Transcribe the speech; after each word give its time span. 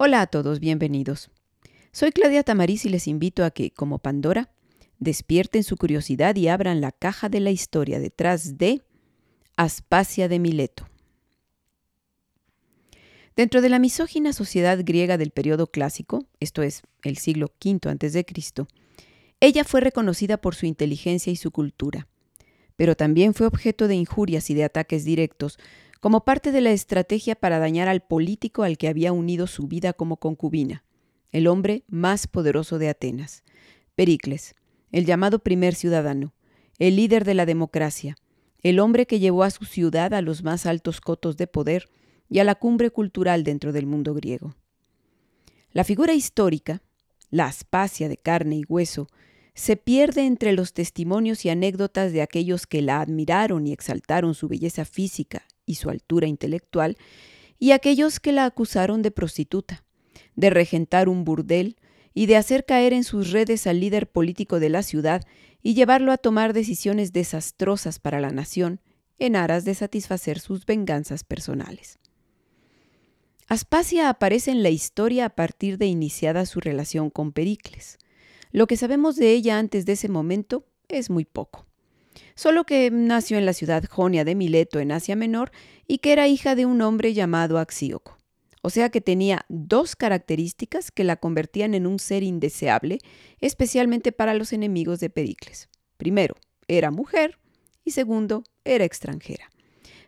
Hola 0.00 0.20
a 0.20 0.28
todos, 0.28 0.60
bienvenidos. 0.60 1.28
Soy 1.90 2.12
Claudia 2.12 2.44
Tamariz 2.44 2.84
y 2.84 2.88
les 2.88 3.08
invito 3.08 3.44
a 3.44 3.50
que, 3.50 3.72
como 3.72 3.98
Pandora, 3.98 4.48
despierten 5.00 5.64
su 5.64 5.76
curiosidad 5.76 6.36
y 6.36 6.46
abran 6.46 6.80
la 6.80 6.92
caja 6.92 7.28
de 7.28 7.40
la 7.40 7.50
historia 7.50 7.98
detrás 7.98 8.58
de 8.58 8.82
Aspasia 9.56 10.28
de 10.28 10.38
Mileto. 10.38 10.88
Dentro 13.34 13.60
de 13.60 13.70
la 13.70 13.80
misógina 13.80 14.32
sociedad 14.32 14.78
griega 14.84 15.18
del 15.18 15.32
periodo 15.32 15.66
clásico, 15.66 16.26
esto 16.38 16.62
es, 16.62 16.82
el 17.02 17.18
siglo 17.18 17.52
V 17.60 17.90
a.C., 17.90 18.24
ella 19.40 19.64
fue 19.64 19.80
reconocida 19.80 20.36
por 20.36 20.54
su 20.54 20.66
inteligencia 20.66 21.32
y 21.32 21.36
su 21.36 21.50
cultura, 21.50 22.06
pero 22.76 22.94
también 22.94 23.34
fue 23.34 23.48
objeto 23.48 23.88
de 23.88 23.96
injurias 23.96 24.48
y 24.48 24.54
de 24.54 24.62
ataques 24.62 25.04
directos, 25.04 25.58
como 26.00 26.24
parte 26.24 26.52
de 26.52 26.60
la 26.60 26.70
estrategia 26.70 27.34
para 27.34 27.58
dañar 27.58 27.88
al 27.88 28.02
político 28.02 28.62
al 28.62 28.78
que 28.78 28.88
había 28.88 29.12
unido 29.12 29.46
su 29.46 29.66
vida 29.66 29.92
como 29.92 30.18
concubina, 30.18 30.84
el 31.32 31.46
hombre 31.46 31.84
más 31.88 32.26
poderoso 32.26 32.78
de 32.78 32.88
Atenas, 32.88 33.42
Pericles, 33.94 34.54
el 34.92 35.04
llamado 35.04 35.40
primer 35.40 35.74
ciudadano, 35.74 36.34
el 36.78 36.96
líder 36.96 37.24
de 37.24 37.34
la 37.34 37.46
democracia, 37.46 38.16
el 38.62 38.78
hombre 38.78 39.06
que 39.06 39.18
llevó 39.18 39.42
a 39.42 39.50
su 39.50 39.64
ciudad 39.64 40.14
a 40.14 40.22
los 40.22 40.42
más 40.42 40.66
altos 40.66 41.00
cotos 41.00 41.36
de 41.36 41.46
poder 41.46 41.88
y 42.28 42.38
a 42.38 42.44
la 42.44 42.54
cumbre 42.54 42.90
cultural 42.90 43.42
dentro 43.42 43.72
del 43.72 43.86
mundo 43.86 44.14
griego. 44.14 44.54
La 45.72 45.84
figura 45.84 46.14
histórica, 46.14 46.82
la 47.30 47.46
aspasia 47.46 48.08
de 48.08 48.16
carne 48.16 48.56
y 48.56 48.64
hueso, 48.68 49.08
se 49.54 49.76
pierde 49.76 50.24
entre 50.26 50.52
los 50.52 50.72
testimonios 50.72 51.44
y 51.44 51.50
anécdotas 51.50 52.12
de 52.12 52.22
aquellos 52.22 52.66
que 52.66 52.80
la 52.80 53.00
admiraron 53.00 53.66
y 53.66 53.72
exaltaron 53.72 54.34
su 54.34 54.46
belleza 54.46 54.84
física 54.84 55.44
y 55.68 55.74
su 55.74 55.90
altura 55.90 56.26
intelectual, 56.26 56.96
y 57.58 57.72
aquellos 57.72 58.18
que 58.18 58.32
la 58.32 58.46
acusaron 58.46 59.02
de 59.02 59.10
prostituta, 59.10 59.84
de 60.34 60.50
regentar 60.50 61.08
un 61.08 61.24
burdel 61.24 61.76
y 62.14 62.26
de 62.26 62.36
hacer 62.36 62.64
caer 62.64 62.92
en 62.92 63.04
sus 63.04 63.30
redes 63.30 63.66
al 63.66 63.80
líder 63.80 64.10
político 64.10 64.58
de 64.58 64.70
la 64.70 64.82
ciudad 64.82 65.22
y 65.62 65.74
llevarlo 65.74 66.10
a 66.10 66.16
tomar 66.16 66.52
decisiones 66.52 67.12
desastrosas 67.12 67.98
para 67.98 68.20
la 68.20 68.30
nación 68.30 68.80
en 69.18 69.36
aras 69.36 69.64
de 69.64 69.74
satisfacer 69.74 70.40
sus 70.40 70.64
venganzas 70.64 71.22
personales. 71.22 71.98
Aspasia 73.48 74.08
aparece 74.08 74.50
en 74.50 74.62
la 74.62 74.70
historia 74.70 75.26
a 75.26 75.30
partir 75.30 75.78
de 75.78 75.86
iniciada 75.86 76.46
su 76.46 76.60
relación 76.60 77.10
con 77.10 77.32
Pericles. 77.32 77.98
Lo 78.52 78.66
que 78.66 78.76
sabemos 78.76 79.16
de 79.16 79.32
ella 79.32 79.58
antes 79.58 79.84
de 79.84 79.92
ese 79.92 80.08
momento 80.08 80.66
es 80.88 81.10
muy 81.10 81.24
poco 81.24 81.67
solo 82.34 82.64
que 82.64 82.90
nació 82.90 83.38
en 83.38 83.46
la 83.46 83.52
ciudad 83.52 83.84
jonia 83.88 84.24
de 84.24 84.34
Mileto 84.34 84.80
en 84.80 84.92
Asia 84.92 85.16
Menor 85.16 85.50
y 85.86 85.98
que 85.98 86.12
era 86.12 86.28
hija 86.28 86.54
de 86.54 86.66
un 86.66 86.82
hombre 86.82 87.14
llamado 87.14 87.58
Axíoco. 87.58 88.18
O 88.62 88.70
sea 88.70 88.90
que 88.90 89.00
tenía 89.00 89.44
dos 89.48 89.96
características 89.96 90.90
que 90.90 91.04
la 91.04 91.16
convertían 91.16 91.74
en 91.74 91.86
un 91.86 91.98
ser 91.98 92.22
indeseable, 92.22 92.98
especialmente 93.40 94.12
para 94.12 94.34
los 94.34 94.52
enemigos 94.52 95.00
de 95.00 95.10
Pericles. 95.10 95.68
Primero, 95.96 96.34
era 96.66 96.90
mujer 96.90 97.38
y 97.84 97.92
segundo, 97.92 98.44
era 98.64 98.84
extranjera. 98.84 99.48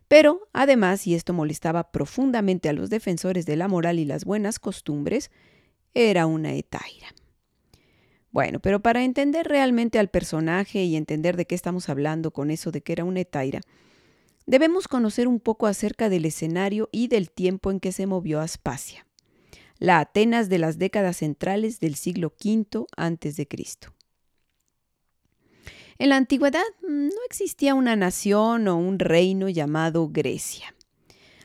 Pero, 0.09 0.49
además, 0.53 1.07
y 1.07 1.15
esto 1.15 1.33
molestaba 1.33 1.93
profundamente 1.93 2.69
a 2.69 2.73
los 2.73 2.91
defensores 2.91 3.47
de 3.47 3.57
la 3.57 3.69
moral 3.69 4.01
y 4.01 4.05
las 4.05 4.25
buenas 4.25 4.59
costumbres, 4.59 5.31
era 5.95 6.27
una 6.27 6.55
etaira. 6.55 7.15
Bueno, 8.33 8.61
pero 8.61 8.81
para 8.81 9.03
entender 9.03 9.47
realmente 9.49 9.99
al 9.99 10.09
personaje 10.09 10.85
y 10.85 10.97
entender 10.97 11.37
de 11.37 11.47
qué 11.47 11.55
estamos 11.55 11.89
hablando 11.89 12.31
con 12.31 12.51
eso 12.51 12.71
de 12.71 12.81
que 12.81 12.93
era 12.93 13.05
una 13.05 13.21
etaira, 13.21 13.61
debemos 14.47 14.87
conocer 14.87 15.27
un 15.27 15.41
poco 15.41 15.67
acerca 15.67 16.09
del 16.09 16.25
escenario 16.25 16.89
y 16.93 17.09
del 17.09 17.31
tiempo 17.31 17.71
en 17.71 17.81
que 17.81 17.93
se 17.93 18.07
movió 18.07 18.41
Aspasia, 18.41 19.07
la 19.79 19.99
Atenas 19.99 20.49
de 20.49 20.59
las 20.59 20.79
décadas 20.79 21.19
centrales 21.19 21.81
del 21.81 21.97
siglo 21.97 22.33
V 22.43 22.87
a.C. 22.97 23.49
En 25.99 26.09
la 26.09 26.17
antigüedad 26.17 26.63
mm, 26.83 27.09
no 27.09 27.25
existía 27.27 27.75
una 27.75 27.97
nación 27.97 28.69
o 28.69 28.77
un 28.77 28.99
reino 28.99 29.49
llamado 29.49 30.09
Grecia. 30.09 30.75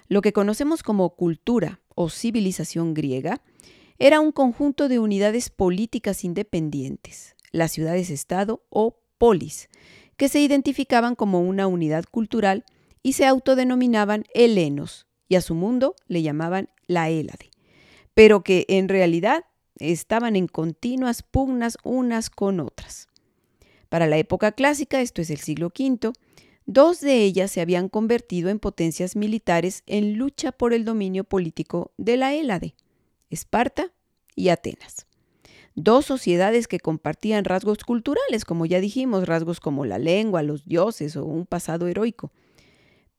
Lo 0.08 0.22
que 0.22 0.34
conocemos 0.34 0.84
como 0.84 1.16
cultura 1.16 1.82
o 1.96 2.10
civilización 2.10 2.94
griega 2.94 3.42
era 3.98 4.20
un 4.20 4.32
conjunto 4.32 4.90
de 4.90 5.00
unidades 5.00 5.50
políticas 5.50 6.24
independientes, 6.24 7.36
las 7.52 7.72
ciudades-estado 7.72 8.64
o 8.70 8.98
polis, 9.18 9.70
que 10.18 10.30
se 10.30 10.40
identificaban 10.40 11.16
como 11.16 11.42
una 11.42 11.68
unidad 11.68 12.06
cultural 12.10 12.66
y 13.04 13.14
se 13.14 13.26
autodenominaban 13.26 14.26
helenos, 14.34 15.08
y 15.28 15.36
a 15.36 15.42
su 15.42 15.56
mundo 15.56 15.96
le 16.08 16.22
llamaban 16.22 16.70
la 16.88 17.10
Hélade, 17.10 17.52
pero 18.14 18.44
que 18.44 18.66
en 18.68 18.90
realidad 18.90 19.46
estaban 19.78 20.36
en 20.36 20.48
continuas 20.48 21.24
pugnas 21.24 21.78
unas 21.84 22.30
con 22.30 22.60
otras. 22.60 23.08
Para 23.90 24.08
la 24.08 24.18
época 24.18 24.52
clásica, 24.52 25.02
esto 25.02 25.22
es 25.22 25.30
el 25.30 25.40
siglo 25.40 25.68
V, 25.68 26.14
dos 26.66 27.00
de 27.00 27.24
ellas 27.24 27.52
se 27.52 27.62
habían 27.62 27.90
convertido 27.90 28.50
en 28.50 28.60
potencias 28.60 29.16
militares 29.16 29.84
en 29.86 30.18
lucha 30.18 30.52
por 30.52 30.74
el 30.74 30.86
dominio 30.86 31.24
político 31.24 31.92
de 31.98 32.18
la 32.18 32.34
Hélade. 32.34 32.76
Esparta 33.30 33.92
y 34.36 34.50
Atenas. 34.50 35.08
Dos 35.76 36.06
sociedades 36.06 36.68
que 36.68 36.80
compartían 36.80 37.44
rasgos 37.44 37.84
culturales, 37.84 38.46
como 38.46 38.66
ya 38.66 38.80
dijimos, 38.80 39.28
rasgos 39.28 39.60
como 39.60 39.86
la 39.86 40.00
lengua, 40.00 40.42
los 40.42 40.66
dioses 40.66 41.18
o 41.18 41.26
un 41.26 41.46
pasado 41.46 41.88
heroico, 41.88 42.32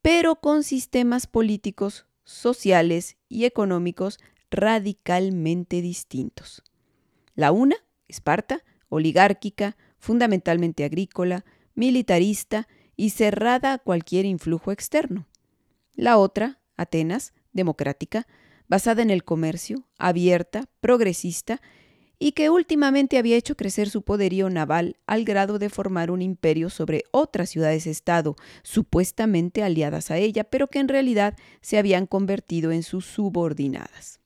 pero 0.01 0.37
con 0.37 0.63
sistemas 0.63 1.27
políticos, 1.27 2.07
sociales 2.25 3.17
y 3.29 3.45
económicos 3.45 4.19
radicalmente 4.51 5.83
distintos. 5.83 6.63
La 7.35 7.53
una, 7.53 7.77
Esparta, 8.09 8.63
oligárquica, 8.89 9.77
fundamentalmente 9.99 10.85
agrícola, 10.85 11.45
militarista 11.75 12.69
y 12.97 13.11
cerrada 13.11 13.75
a 13.75 13.79
cualquier 13.79 14.25
influjo 14.25 14.73
externo. 14.73 15.27
La 15.95 16.19
otra, 16.19 16.61
Atenas, 16.77 17.35
democrática, 17.53 18.27
basada 18.69 19.03
en 19.03 19.11
el 19.11 19.25
comercio, 19.25 19.87
abierta, 19.99 20.67
progresista, 20.81 21.61
y 22.19 22.33
que 22.33 22.49
últimamente 22.49 23.19
había 23.19 23.37
hecho 23.37 23.57
crecer 23.57 23.91
su 23.91 24.03
poderío 24.03 24.49
naval 24.49 24.97
al 25.07 25.25
grado 25.25 25.59
de 25.59 25.69
formar 25.69 26.11
un 26.11 26.23
imperio 26.23 26.71
sobre 26.71 27.05
otras 27.11 27.51
ciudades-estado, 27.51 28.37
supuestamente 28.63 29.63
aliadas 29.63 30.11
a 30.11 30.17
ella, 30.17 30.45
pero 30.45 30.69
que 30.69 30.79
en 30.79 30.89
realidad 30.89 31.37
se 31.61 31.77
habían 31.77 32.07
convertido 32.07 32.73
en 32.73 32.83
sus 32.83 33.05
subordinadas. 33.05 34.21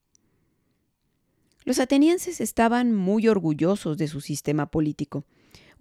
Los 1.64 1.78
atenienses 1.78 2.40
estaban 2.40 2.94
muy 2.94 3.28
orgullosos 3.28 3.98
de 3.98 4.08
su 4.08 4.20
sistema 4.20 4.70
político 4.70 5.24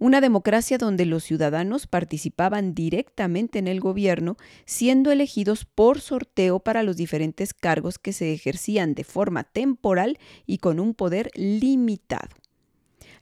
una 0.00 0.22
democracia 0.22 0.78
donde 0.78 1.04
los 1.04 1.22
ciudadanos 1.22 1.86
participaban 1.86 2.74
directamente 2.74 3.58
en 3.58 3.68
el 3.68 3.80
gobierno, 3.80 4.38
siendo 4.64 5.12
elegidos 5.12 5.66
por 5.66 6.00
sorteo 6.00 6.58
para 6.58 6.82
los 6.82 6.96
diferentes 6.96 7.52
cargos 7.52 7.98
que 7.98 8.14
se 8.14 8.32
ejercían 8.32 8.94
de 8.94 9.04
forma 9.04 9.44
temporal 9.44 10.18
y 10.46 10.58
con 10.58 10.80
un 10.80 10.94
poder 10.94 11.30
limitado. 11.34 12.34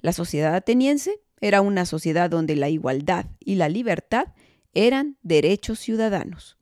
La 0.01 0.13
sociedad 0.13 0.55
ateniense 0.55 1.21
era 1.41 1.63
una 1.63 1.85
sociedad 1.85 2.31
donde 2.31 2.55
la 2.55 2.69
igualdad 2.69 3.27
y 3.41 3.57
la 3.57 3.69
libertad 3.69 4.29
eran 4.73 5.17
derechos 5.23 5.81
ciudadanos. 5.81 6.57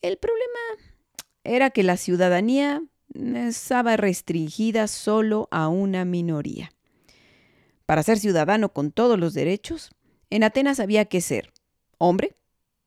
El 0.00 0.16
problema 0.18 0.94
era 1.42 1.70
que 1.70 1.82
la 1.82 1.96
ciudadanía 1.96 2.82
estaba 3.14 3.96
restringida 3.96 4.86
solo 4.86 5.48
a 5.50 5.66
una 5.66 6.04
minoría. 6.04 6.70
Para 7.88 8.02
ser 8.02 8.18
ciudadano 8.18 8.74
con 8.74 8.92
todos 8.92 9.18
los 9.18 9.32
derechos, 9.32 9.92
en 10.28 10.44
Atenas 10.44 10.78
había 10.78 11.06
que 11.06 11.22
ser 11.22 11.54
hombre, 11.96 12.36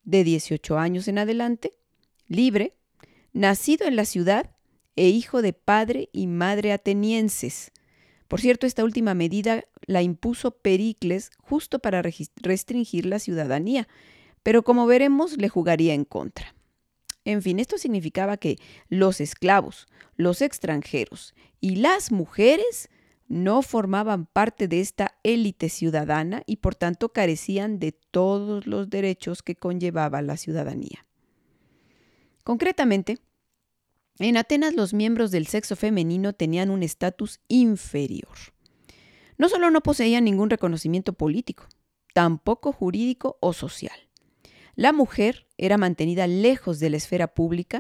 de 0.03 0.23
18 0.23 0.77
años 0.77 1.07
en 1.07 1.17
adelante, 1.17 1.71
libre, 2.27 2.75
nacido 3.33 3.87
en 3.87 3.95
la 3.95 4.05
ciudad 4.05 4.51
e 4.95 5.07
hijo 5.09 5.41
de 5.41 5.53
padre 5.53 6.09
y 6.13 6.27
madre 6.27 6.71
atenienses. 6.71 7.71
Por 8.27 8.41
cierto, 8.41 8.67
esta 8.67 8.83
última 8.83 9.15
medida 9.15 9.63
la 9.87 10.03
impuso 10.03 10.51
Pericles 10.51 11.31
justo 11.39 11.79
para 11.79 12.03
restringir 12.03 13.07
la 13.07 13.17
ciudadanía, 13.17 13.87
pero 14.43 14.61
como 14.61 14.85
veremos 14.85 15.35
le 15.37 15.49
jugaría 15.49 15.95
en 15.95 16.05
contra. 16.05 16.53
En 17.25 17.41
fin, 17.41 17.57
esto 17.57 17.79
significaba 17.79 18.37
que 18.37 18.57
los 18.87 19.19
esclavos, 19.19 19.87
los 20.15 20.43
extranjeros 20.43 21.33
y 21.59 21.77
las 21.77 22.11
mujeres 22.11 22.87
no 23.31 23.61
formaban 23.61 24.25
parte 24.25 24.67
de 24.67 24.81
esta 24.81 25.17
élite 25.23 25.69
ciudadana 25.69 26.43
y 26.45 26.57
por 26.57 26.75
tanto 26.75 27.13
carecían 27.13 27.79
de 27.79 27.93
todos 27.93 28.67
los 28.67 28.89
derechos 28.89 29.41
que 29.41 29.55
conllevaba 29.55 30.21
la 30.21 30.35
ciudadanía. 30.35 31.05
Concretamente, 32.43 33.19
en 34.19 34.35
Atenas 34.35 34.75
los 34.75 34.93
miembros 34.93 35.31
del 35.31 35.47
sexo 35.47 35.77
femenino 35.77 36.33
tenían 36.33 36.69
un 36.69 36.83
estatus 36.83 37.39
inferior. 37.47 38.37
No 39.37 39.47
solo 39.47 39.71
no 39.71 39.79
poseían 39.79 40.25
ningún 40.25 40.49
reconocimiento 40.49 41.13
político, 41.13 41.69
tampoco 42.13 42.73
jurídico 42.73 43.37
o 43.39 43.53
social. 43.53 43.97
La 44.75 44.91
mujer 44.91 45.47
era 45.57 45.77
mantenida 45.77 46.27
lejos 46.27 46.79
de 46.79 46.89
la 46.89 46.97
esfera 46.97 47.33
pública 47.33 47.79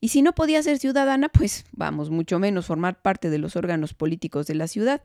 Y 0.00 0.08
si 0.08 0.22
no 0.22 0.34
podía 0.34 0.62
ser 0.62 0.78
ciudadana, 0.78 1.28
pues 1.28 1.64
vamos, 1.72 2.10
mucho 2.10 2.38
menos 2.38 2.66
formar 2.66 3.02
parte 3.02 3.28
de 3.28 3.38
los 3.38 3.56
órganos 3.56 3.94
políticos 3.94 4.46
de 4.46 4.54
la 4.54 4.66
ciudad. 4.66 5.02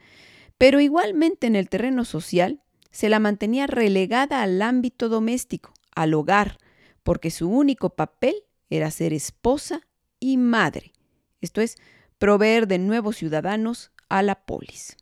Pero 0.57 0.79
igualmente 0.79 1.47
en 1.47 1.55
el 1.55 1.69
terreno 1.69 2.05
social 2.05 2.61
se 2.91 3.09
la 3.09 3.19
mantenía 3.19 3.67
relegada 3.67 4.41
al 4.41 4.61
ámbito 4.61 5.09
doméstico, 5.09 5.73
al 5.93 6.13
hogar, 6.13 6.59
porque 7.03 7.29
su 7.29 7.49
único 7.49 7.89
papel 7.89 8.35
era 8.69 8.89
ser 8.89 9.11
esposa 9.11 9.81
y 10.19 10.37
madre, 10.37 10.93
esto 11.41 11.59
es, 11.59 11.75
proveer 12.17 12.67
de 12.67 12.79
nuevos 12.79 13.17
ciudadanos 13.17 13.91
a 14.07 14.23
la 14.23 14.35
polis. 14.45 14.95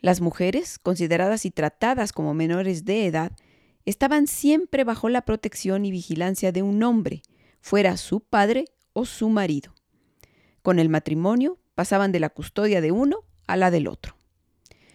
Las 0.00 0.20
mujeres, 0.20 0.78
consideradas 0.78 1.44
y 1.46 1.50
tratadas 1.50 2.12
como 2.12 2.32
menores 2.32 2.84
de 2.84 3.06
edad, 3.06 3.32
estaban 3.84 4.28
siempre 4.28 4.84
bajo 4.84 5.08
la 5.08 5.22
protección 5.22 5.84
y 5.84 5.90
vigilancia 5.90 6.52
de 6.52 6.62
un 6.62 6.82
hombre, 6.82 7.22
fuera 7.62 7.96
su 7.96 8.20
padre 8.20 8.66
o 8.92 9.06
su 9.06 9.30
marido. 9.30 9.72
Con 10.60 10.78
el 10.78 10.90
matrimonio 10.90 11.58
pasaban 11.74 12.12
de 12.12 12.20
la 12.20 12.28
custodia 12.28 12.82
de 12.82 12.92
uno 12.92 13.24
a 13.46 13.56
la 13.56 13.70
del 13.70 13.88
otro. 13.88 14.16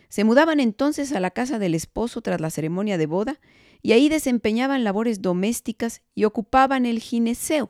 Se 0.09 0.23
mudaban 0.23 0.59
entonces 0.59 1.11
a 1.11 1.19
la 1.19 1.31
casa 1.31 1.59
del 1.59 1.73
esposo 1.73 2.21
tras 2.21 2.39
la 2.39 2.49
ceremonia 2.49 2.97
de 2.97 3.07
boda 3.07 3.39
y 3.81 3.93
ahí 3.93 4.09
desempeñaban 4.09 4.83
labores 4.83 5.21
domésticas 5.21 6.01
y 6.13 6.25
ocupaban 6.25 6.85
el 6.85 6.99
gineceo, 6.99 7.69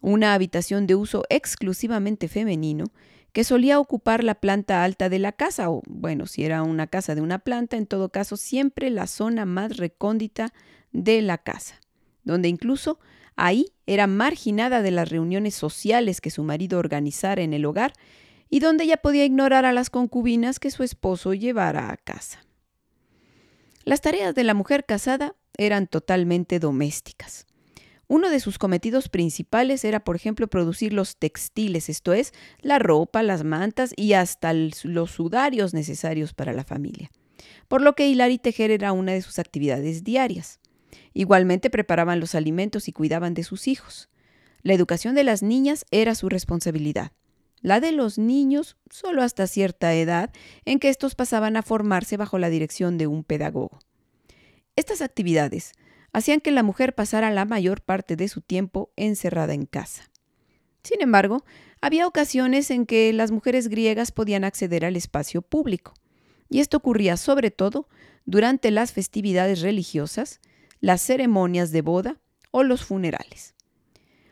una 0.00 0.34
habitación 0.34 0.86
de 0.86 0.94
uso 0.94 1.24
exclusivamente 1.28 2.28
femenino 2.28 2.86
que 3.32 3.44
solía 3.44 3.78
ocupar 3.78 4.24
la 4.24 4.34
planta 4.34 4.82
alta 4.82 5.08
de 5.08 5.20
la 5.20 5.32
casa, 5.32 5.70
o 5.70 5.82
bueno, 5.86 6.26
si 6.26 6.44
era 6.44 6.62
una 6.62 6.88
casa 6.88 7.14
de 7.14 7.20
una 7.20 7.38
planta, 7.38 7.76
en 7.76 7.86
todo 7.86 8.08
caso 8.08 8.36
siempre 8.36 8.90
la 8.90 9.06
zona 9.06 9.44
más 9.44 9.76
recóndita 9.76 10.52
de 10.92 11.22
la 11.22 11.38
casa, 11.38 11.80
donde 12.24 12.48
incluso 12.48 12.98
ahí 13.40 13.72
era 13.86 14.06
marginada 14.06 14.82
de 14.82 14.90
las 14.90 15.08
reuniones 15.08 15.54
sociales 15.54 16.20
que 16.20 16.30
su 16.30 16.44
marido 16.44 16.78
organizara 16.78 17.42
en 17.42 17.54
el 17.54 17.64
hogar 17.64 17.92
y 18.48 18.60
donde 18.60 18.84
ella 18.84 18.98
podía 18.98 19.24
ignorar 19.24 19.64
a 19.64 19.72
las 19.72 19.90
concubinas 19.90 20.60
que 20.60 20.70
su 20.70 20.82
esposo 20.82 21.34
llevara 21.34 21.90
a 21.90 21.96
casa. 21.96 22.44
Las 23.84 24.00
tareas 24.02 24.34
de 24.34 24.44
la 24.44 24.54
mujer 24.54 24.84
casada 24.84 25.34
eran 25.56 25.86
totalmente 25.86 26.58
domésticas. 26.58 27.46
Uno 28.06 28.28
de 28.28 28.40
sus 28.40 28.58
cometidos 28.58 29.08
principales 29.08 29.84
era, 29.84 30.00
por 30.00 30.16
ejemplo, 30.16 30.48
producir 30.48 30.92
los 30.92 31.16
textiles, 31.16 31.88
esto 31.88 32.12
es, 32.12 32.32
la 32.60 32.78
ropa, 32.78 33.22
las 33.22 33.44
mantas 33.44 33.92
y 33.96 34.12
hasta 34.14 34.52
los 34.52 35.10
sudarios 35.12 35.74
necesarios 35.74 36.34
para 36.34 36.52
la 36.52 36.64
familia. 36.64 37.10
Por 37.68 37.82
lo 37.82 37.94
que 37.94 38.08
hilar 38.08 38.32
y 38.32 38.38
tejer 38.38 38.70
era 38.70 38.92
una 38.92 39.12
de 39.12 39.22
sus 39.22 39.38
actividades 39.38 40.04
diarias. 40.04 40.59
Igualmente 41.12 41.70
preparaban 41.70 42.20
los 42.20 42.34
alimentos 42.34 42.88
y 42.88 42.92
cuidaban 42.92 43.34
de 43.34 43.44
sus 43.44 43.68
hijos. 43.68 44.08
La 44.62 44.74
educación 44.74 45.14
de 45.14 45.24
las 45.24 45.42
niñas 45.42 45.86
era 45.90 46.14
su 46.14 46.28
responsabilidad. 46.28 47.12
La 47.62 47.80
de 47.80 47.92
los 47.92 48.18
niños 48.18 48.76
solo 48.90 49.22
hasta 49.22 49.46
cierta 49.46 49.94
edad 49.94 50.30
en 50.64 50.78
que 50.78 50.88
estos 50.88 51.14
pasaban 51.14 51.56
a 51.56 51.62
formarse 51.62 52.16
bajo 52.16 52.38
la 52.38 52.48
dirección 52.48 52.96
de 52.96 53.06
un 53.06 53.22
pedagogo. 53.24 53.80
Estas 54.76 55.02
actividades 55.02 55.72
hacían 56.12 56.40
que 56.40 56.50
la 56.50 56.62
mujer 56.62 56.94
pasara 56.94 57.30
la 57.30 57.44
mayor 57.44 57.82
parte 57.82 58.16
de 58.16 58.28
su 58.28 58.40
tiempo 58.40 58.92
encerrada 58.96 59.54
en 59.54 59.66
casa. 59.66 60.10
Sin 60.82 61.02
embargo, 61.02 61.44
había 61.80 62.06
ocasiones 62.06 62.70
en 62.70 62.86
que 62.86 63.12
las 63.12 63.30
mujeres 63.30 63.68
griegas 63.68 64.12
podían 64.12 64.44
acceder 64.44 64.84
al 64.84 64.96
espacio 64.96 65.42
público, 65.42 65.94
y 66.48 66.60
esto 66.60 66.78
ocurría 66.78 67.16
sobre 67.16 67.50
todo 67.50 67.88
durante 68.24 68.70
las 68.70 68.92
festividades 68.92 69.60
religiosas, 69.60 70.40
las 70.80 71.02
ceremonias 71.02 71.72
de 71.72 71.82
boda 71.82 72.20
o 72.50 72.62
los 72.62 72.84
funerales. 72.84 73.54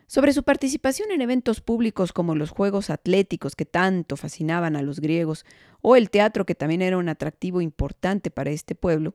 Sobre 0.07 0.33
su 0.33 0.43
participación 0.43 1.11
en 1.11 1.21
eventos 1.21 1.61
públicos 1.61 2.15
como 2.15 2.35
los 2.35 2.49
Juegos 2.49 2.89
Atléticos 2.89 3.55
que 3.55 3.67
tanto 3.67 4.17
fascinaban 4.17 4.75
a 4.75 4.83
los 4.83 5.01
griegos, 5.01 5.45
o 5.83 5.97
el 5.97 6.09
teatro 6.09 6.47
que 6.47 6.55
también 6.55 6.81
era 6.81 6.97
un 6.97 7.11
atractivo 7.11 7.61
importante 7.61 8.31
para 8.31 8.51
este 8.51 8.75
pueblo, 8.75 9.13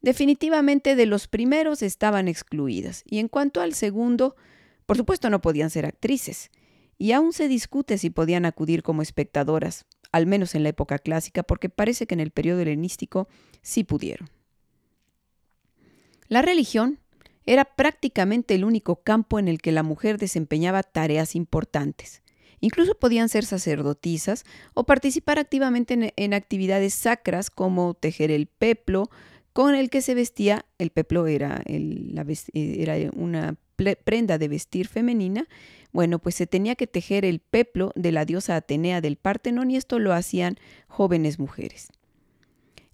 definitivamente 0.00 0.96
de 0.96 1.04
los 1.04 1.28
primeros 1.28 1.82
estaban 1.82 2.26
excluidas. 2.26 3.02
Y 3.04 3.18
en 3.18 3.28
cuanto 3.28 3.60
al 3.60 3.74
segundo, 3.74 4.34
por 4.86 4.96
supuesto 4.96 5.28
no 5.28 5.42
podían 5.42 5.68
ser 5.68 5.84
actrices. 5.84 6.50
Y 6.96 7.12
aún 7.12 7.34
se 7.34 7.46
discute 7.46 7.98
si 7.98 8.08
podían 8.08 8.46
acudir 8.46 8.82
como 8.82 9.02
espectadoras, 9.02 9.84
al 10.10 10.26
menos 10.26 10.54
en 10.54 10.62
la 10.62 10.70
época 10.70 10.98
clásica, 10.98 11.42
porque 11.42 11.68
parece 11.68 12.06
que 12.06 12.14
en 12.14 12.20
el 12.20 12.30
periodo 12.30 12.60
helenístico 12.60 13.28
sí 13.60 13.84
pudieron. 13.84 14.30
La 16.30 16.42
religión 16.42 17.00
era 17.44 17.64
prácticamente 17.64 18.54
el 18.54 18.64
único 18.64 19.02
campo 19.02 19.40
en 19.40 19.48
el 19.48 19.60
que 19.60 19.72
la 19.72 19.82
mujer 19.82 20.16
desempeñaba 20.16 20.84
tareas 20.84 21.34
importantes. 21.34 22.22
Incluso 22.60 22.94
podían 22.94 23.28
ser 23.28 23.44
sacerdotisas 23.44 24.44
o 24.72 24.84
participar 24.84 25.40
activamente 25.40 26.12
en, 26.14 26.34
actividades 26.34 26.94
sacras 26.94 27.50
como 27.50 27.94
tejer 27.94 28.30
el 28.30 28.46
peplo, 28.46 29.10
con 29.52 29.74
el 29.74 29.90
que 29.90 30.02
se 30.02 30.14
vestía, 30.14 30.66
el 30.78 30.90
peplo 30.90 31.26
era, 31.26 31.62
eh, 31.66 32.44
era 32.54 33.10
una 33.16 33.56
prenda 34.04 34.38
de 34.38 34.46
vestir 34.46 34.86
femenina, 34.86 35.48
bueno, 35.90 36.20
pues 36.20 36.36
se 36.36 36.46
tenía 36.46 36.76
que 36.76 36.86
tejer 36.86 37.24
el 37.24 37.40
peplo 37.40 37.90
de 37.96 38.12
la 38.12 38.24
diosa 38.24 38.54
Atenea 38.54 39.00
del 39.00 39.16
Partenón 39.16 39.72
y 39.72 39.76
esto 39.76 39.98
lo 39.98 40.12
hacían 40.12 40.58
jóvenes 40.86 41.40
mujeres. 41.40 41.88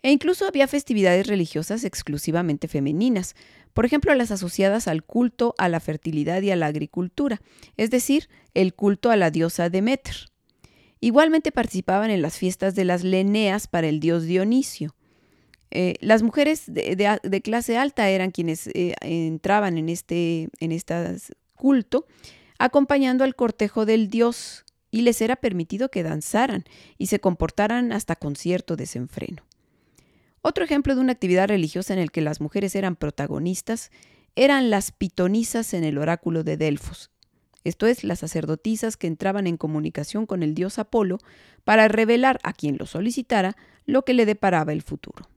E 0.06 0.12
incluso 0.12 0.47
había 0.47 0.69
festividades 0.69 1.26
religiosas 1.26 1.82
exclusivamente 1.82 2.69
femeninas, 2.69 3.35
por 3.75 3.85
ejemplo 3.85 4.14
las 4.14 4.31
asociadas 4.31 4.87
al 4.87 5.03
culto 5.03 5.56
a 5.58 5.69
la 5.69 5.81
fertilidad 5.81 6.43
y 6.43 6.53
a 6.53 6.56
la 6.56 6.67
agricultura, 6.67 7.43
es 7.76 7.91
decir, 7.91 8.29
el 8.55 8.73
culto 8.73 9.11
a 9.11 9.17
la 9.17 9.32
diosa 9.32 9.69
Demeter. 9.69 10.14
Igualmente 11.00 11.50
participaban 11.50 12.12
en 12.12 12.23
las 12.23 12.38
fiestas 12.38 12.76
de 12.76 12.85
las 12.85 13.03
Leneas 13.03 13.67
para 13.67 13.88
el 13.88 13.99
dios 13.99 14.23
Dionisio. 14.23 14.94
Eh, 15.73 15.94
las 15.99 16.23
mujeres 16.23 16.67
de, 16.69 17.43
clase 17.43 17.76
alta 17.76 18.09
eran 18.09 18.31
quienes 18.31 18.69
eh, 18.69 18.95
entraban 19.00 19.76
en 19.76 19.88
este, 19.88 20.50
en 20.61 20.71
este 20.71 20.95
culto, 21.57 22.07
acompañando 22.61 23.25
al 23.25 23.35
cortejo 23.35 23.85
del 23.87 24.09
dios, 24.09 24.64
y 24.92 25.00
les 25.00 25.21
era 25.21 25.35
permitido 25.35 25.90
que 25.90 26.04
danzaran 26.04 26.62
y 26.97 27.09
se 27.09 27.19
comportaran 27.19 27.90
hasta 27.90 28.14
con 28.14 28.37
cierto 28.37 28.76
desenfreno. 28.76 29.42
Otro 30.49 30.62
ejemplo 30.62 30.95
de 30.95 31.00
una 31.00 31.11
actividad 31.11 31.49
religiosa 31.49 31.93
en 31.93 31.99
el 31.99 32.12
que 32.12 32.21
las 32.21 32.41
mujeres 32.41 32.76
eran 32.76 32.95
protagonistas 32.95 33.91
eran 34.37 34.71
las 34.71 34.93
pitonisas 34.93 35.75
en 35.75 35.83
el 35.83 35.99
oráculo 35.99 36.45
de 36.45 36.57
Delfos, 36.57 37.11
esto 37.65 37.88
es, 37.88 38.05
las 38.05 38.21
sacerdotisas 38.21 38.97
que 38.97 39.09
entraban 39.09 39.49
en 39.49 39.57
comunicación 39.57 40.25
con 40.25 40.45
el 40.45 40.55
dios 40.55 40.79
Apolo 40.79 41.19
para 41.65 41.88
revelar 41.88 42.38
a 42.45 42.53
quien 42.53 42.76
lo 42.79 42.87
solicitara 42.87 43.57
lo 43.87 44.05
que 44.05 44.15
le 44.15 44.25
deparaba 44.25 44.73
el 44.73 44.83
futuro. 44.83 45.29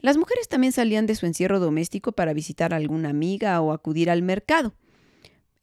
Las 0.00 0.16
mujeres 0.16 0.46
también 0.46 0.72
salían 0.72 1.06
de 1.06 1.16
su 1.16 1.26
encierro 1.26 1.58
doméstico 1.58 2.12
para 2.12 2.34
visitar 2.34 2.72
a 2.72 2.76
alguna 2.76 3.08
amiga 3.08 3.60
o 3.60 3.72
acudir 3.72 4.10
al 4.10 4.22
mercado. 4.22 4.74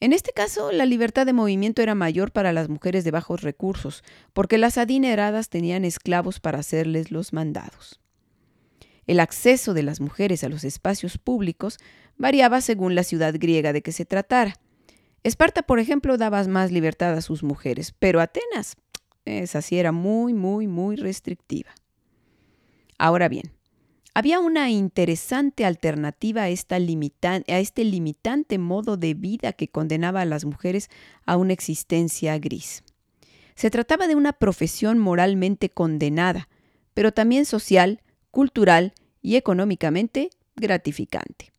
En 0.02 0.12
este 0.12 0.34
caso, 0.34 0.74
la 0.74 0.86
libertad 0.86 1.26
de 1.26 1.32
movimiento 1.32 1.82
era 1.82 1.96
mayor 1.96 2.34
para 2.34 2.52
las 2.52 2.68
mujeres 2.68 3.06
de 3.06 3.12
bajos 3.12 3.44
recursos, 3.44 4.04
porque 4.34 4.58
las 4.58 4.78
adineradas 4.78 5.48
tenían 5.48 5.86
esclavos 5.86 6.42
para 6.42 6.60
hacerles 6.60 7.12
los 7.12 7.32
mandados. 7.32 8.02
El 9.10 9.20
acceso 9.20 9.74
de 9.74 9.82
las 9.82 10.01
mujeres 10.01 10.44
a 10.44 10.50
los 10.50 10.63
espacios 10.63 11.18
públicos 11.18 11.80
variaba 12.20 12.62
según 12.62 12.94
la 12.94 13.01
ciudad 13.01 13.34
griega 13.39 13.74
de 13.74 13.82
que 13.82 13.92
se 13.92 14.06
tratara. 14.06 14.54
Esparta, 15.24 15.63
por 15.63 15.80
ejemplo, 15.80 16.16
daba 16.20 16.44
más 16.44 16.72
libertad 16.72 17.16
a 17.16 17.22
sus 17.22 17.42
mujeres, 17.42 17.92
pero 17.98 18.22
Atenas, 18.22 18.75
esa 19.25 19.63
sí 19.63 19.80
era 19.80 19.92
muy, 19.92 20.36
muy, 20.36 20.68
muy 20.68 20.96
restrictiva. 20.96 21.72
Ahora 23.00 23.30
bien, 23.30 23.51
había 24.13 24.39
una 24.39 24.70
interesante 24.70 25.66
alternativa 25.66 26.44
a, 26.44 26.46
a 26.46 26.50
este 26.50 27.84
limitante 27.86 28.60
modo 28.60 28.96
de 28.96 29.16
vida 29.16 29.54
que 29.54 29.70
condenaba 29.70 30.22
a 30.22 30.25
las 30.25 30.46
mujeres 30.46 30.88
a 31.25 31.36
una 31.36 31.54
existencia 31.54 32.38
gris. 32.38 32.84
Se 33.56 33.72
trataba 33.72 34.06
de 34.06 34.13
una 34.13 34.34
profesión 34.34 35.00
moralmente 35.00 35.72
condenada, 35.72 36.48
pero 36.94 37.12
también 37.12 37.48
social, 37.48 38.04
cultural 38.30 38.94
y 39.22 39.36
económicamente 39.36 40.30
gratificante. 40.56 41.52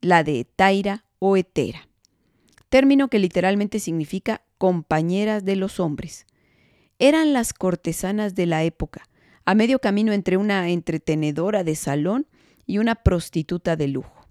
La 0.00 0.24
de 0.24 0.40
etaira 0.40 1.04
o 1.18 1.36
etera, 1.36 1.88
término 2.68 3.08
que 3.08 3.18
literalmente 3.18 3.80
significa 3.80 4.42
compañeras 4.58 5.44
de 5.44 5.56
los 5.56 5.80
hombres. 5.80 6.26
Eran 6.98 7.32
las 7.32 7.52
cortesanas 7.52 8.34
de 8.34 8.46
la 8.46 8.64
época, 8.64 9.08
a 9.44 9.54
medio 9.54 9.78
camino 9.78 10.12
entre 10.12 10.36
una 10.36 10.68
entretenedora 10.68 11.64
de 11.64 11.76
salón 11.76 12.26
y 12.66 12.78
una 12.78 12.96
prostituta 12.96 13.76
de 13.76 13.88
lujo. 13.88 14.26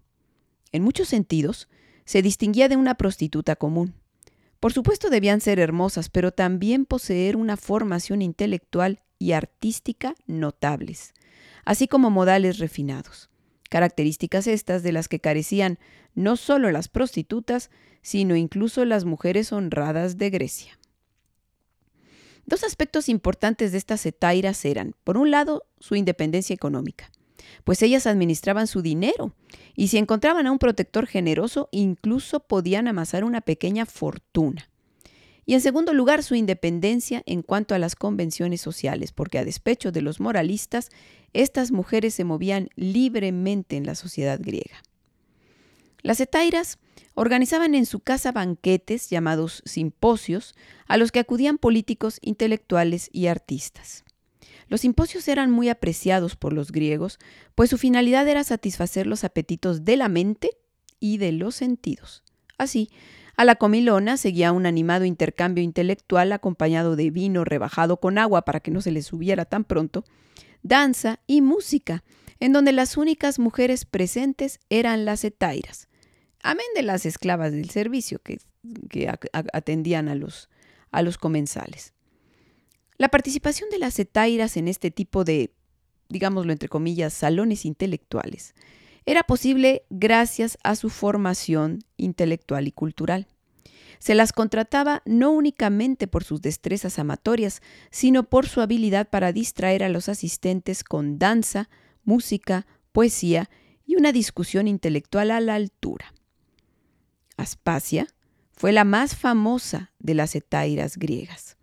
En 0.71 0.83
muchos 0.83 1.07
sentidos, 1.07 1.69
se 2.05 2.21
distinguía 2.21 2.69
de 2.69 2.75
una 2.75 2.95
prostituta 2.95 3.55
común. 3.55 3.95
Por 4.59 4.73
supuesto 4.73 5.09
debían 5.09 5.41
ser 5.41 5.59
hermosas, 5.59 6.09
pero 6.09 6.31
también 6.31 6.85
poseer 6.85 7.35
una 7.35 7.57
formación 7.57 8.21
intelectual 8.21 9.01
y 9.19 9.31
artística 9.31 10.15
notables, 10.27 11.13
así 11.65 11.87
como 11.87 12.09
modales 12.09 12.59
refinados. 12.59 13.29
características 13.69 14.47
estas 14.47 14.83
de 14.83 14.91
las 14.91 15.09
que 15.09 15.19
carecían 15.19 15.79
no 16.13 16.37
solo 16.37 16.71
las 16.71 16.87
prostitutas, 16.87 17.71
sino 18.01 18.35
incluso 18.35 18.85
las 18.85 19.03
mujeres 19.03 19.51
honradas 19.51 20.17
de 20.17 20.29
Grecia. 20.29 20.79
Dos 22.45 22.63
aspectos 22.63 23.09
importantes 23.09 23.71
de 23.71 23.79
estas 23.79 24.05
etairas 24.05 24.63
eran, 24.65 24.95
por 25.03 25.17
un 25.17 25.31
lado, 25.31 25.63
su 25.79 25.95
independencia 25.95 26.53
económica, 26.53 27.09
pues 27.63 27.81
ellas 27.81 28.05
administraban 28.05 28.67
su 28.67 28.83
dinero 28.83 29.33
y 29.75 29.87
si 29.87 29.97
encontraban 29.97 30.45
a 30.45 30.51
un 30.51 30.59
protector 30.59 31.07
generoso, 31.07 31.67
incluso 31.71 32.41
podían 32.41 32.87
amasar 32.87 33.23
una 33.23 33.41
pequeña 33.41 33.87
fortuna. 33.87 34.69
Y 35.45 35.53
en 35.53 35.61
segundo 35.61 35.93
lugar, 35.93 36.23
su 36.23 36.35
independencia 36.35 37.21
en 37.25 37.43
cuanto 37.43 37.75
a 37.75 37.79
las 37.79 37.95
convenciones 37.95 38.61
sociales, 38.61 39.11
porque 39.11 39.37
a 39.37 39.45
despecho 39.45 39.91
de 39.91 40.01
los 40.01 40.19
moralistas, 40.19 40.89
estas 41.33 41.71
mujeres 41.71 42.15
se 42.15 42.23
movían 42.23 42.69
libremente 42.75 43.77
en 43.77 43.85
la 43.85 43.95
sociedad 43.95 44.39
griega. 44.41 44.83
Las 46.01 46.19
etairas 46.19 46.79
organizaban 47.13 47.75
en 47.75 47.85
su 47.85 47.99
casa 47.99 48.31
banquetes 48.31 49.09
llamados 49.09 49.63
simposios, 49.65 50.55
a 50.87 50.97
los 50.97 51.11
que 51.11 51.19
acudían 51.19 51.57
políticos, 51.57 52.19
intelectuales 52.21 53.09
y 53.11 53.27
artistas. 53.27 54.03
Los 54.67 54.81
simposios 54.81 55.27
eran 55.27 55.51
muy 55.51 55.69
apreciados 55.69 56.35
por 56.35 56.53
los 56.53 56.71
griegos, 56.71 57.19
pues 57.53 57.69
su 57.69 57.77
finalidad 57.77 58.27
era 58.27 58.43
satisfacer 58.43 59.07
los 59.07 59.23
apetitos 59.23 59.85
de 59.85 59.97
la 59.97 60.09
mente 60.09 60.51
y 60.99 61.17
de 61.17 61.31
los 61.31 61.55
sentidos. 61.55 62.23
Así, 62.57 62.89
a 63.37 63.45
la 63.45 63.55
comilona 63.55 64.17
seguía 64.17 64.51
un 64.51 64.65
animado 64.65 65.05
intercambio 65.05 65.63
intelectual 65.63 66.31
acompañado 66.31 66.95
de 66.95 67.09
vino 67.09 67.43
rebajado 67.43 67.97
con 67.97 68.17
agua 68.17 68.43
para 68.43 68.59
que 68.59 68.71
no 68.71 68.81
se 68.81 68.91
le 68.91 69.01
subiera 69.01 69.45
tan 69.45 69.63
pronto, 69.63 70.05
danza 70.63 71.19
y 71.27 71.41
música, 71.41 72.03
en 72.39 72.53
donde 72.53 72.71
las 72.71 72.97
únicas 72.97 73.39
mujeres 73.39 73.85
presentes 73.85 74.59
eran 74.69 75.05
las 75.05 75.23
etairas, 75.23 75.87
amén 76.43 76.65
de 76.75 76.83
las 76.83 77.05
esclavas 77.05 77.51
del 77.51 77.69
servicio 77.69 78.19
que, 78.19 78.39
atendían 79.33 80.09
a 80.09 80.15
los, 80.15 80.49
a 80.91 81.01
los 81.01 81.17
comensales. 81.17 81.93
La 82.97 83.09
participación 83.09 83.69
de 83.69 83.79
las 83.79 83.99
etairas 83.99 84.57
en 84.57 84.67
este 84.67 84.89
tipo 84.89 85.23
de, 85.23 85.51
digámoslo 86.09 86.51
entre 86.51 86.69
comillas, 86.69 87.13
salones 87.13 87.65
intelectuales 87.65 88.55
era 89.05 89.23
posible 89.23 89.83
gracias 89.89 90.57
a 90.63 90.75
su 90.75 90.89
formación 90.89 91.79
intelectual 91.97 92.67
y 92.67 92.71
cultural. 92.71 93.27
Se 93.99 94.15
las 94.15 94.33
contrataba 94.33 95.01
no 95.05 95.31
únicamente 95.31 96.07
por 96.07 96.23
sus 96.23 96.41
destrezas 96.41 96.99
amatorias, 96.99 97.61
sino 97.91 98.23
por 98.23 98.47
su 98.47 98.61
habilidad 98.61 99.09
para 99.09 99.31
distraer 99.31 99.83
a 99.83 99.89
los 99.89 100.09
asistentes 100.09 100.83
con 100.83 101.17
danza, 101.17 101.69
música, 102.03 102.67
poesía 102.91 103.49
y 103.85 103.95
una 103.95 104.11
discusión 104.11 104.67
intelectual 104.67 105.31
a 105.31 105.39
la 105.39 105.55
altura. 105.55 106.13
Aspasia 107.37 108.07
fue 108.53 108.71
la 108.71 108.83
más 108.83 109.15
famosa 109.15 109.91
de 109.99 110.13
las 110.13 110.35
etairas 110.35 110.97
griegas. 110.97 111.57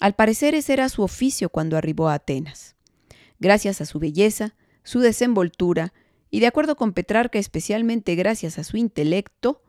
Al 0.00 0.14
parecer 0.14 0.54
ese 0.54 0.72
era 0.72 0.88
su 0.88 1.02
oficio 1.02 1.48
cuando 1.48 1.76
arribó 1.76 2.08
a 2.08 2.14
Atenas. 2.14 2.76
Gracias 3.38 3.80
a 3.80 3.86
su 3.86 3.98
belleza, 3.98 4.54
su 4.82 5.00
desenvoltura 5.00 5.92
y 6.32 6.40
de 6.40 6.46
acuerdo 6.46 6.76
con 6.76 6.94
Petrarca, 6.94 7.38
especialmente 7.38 8.14
gracias 8.14 8.58
a 8.58 8.64
su 8.64 8.78
intelecto, 8.78 9.60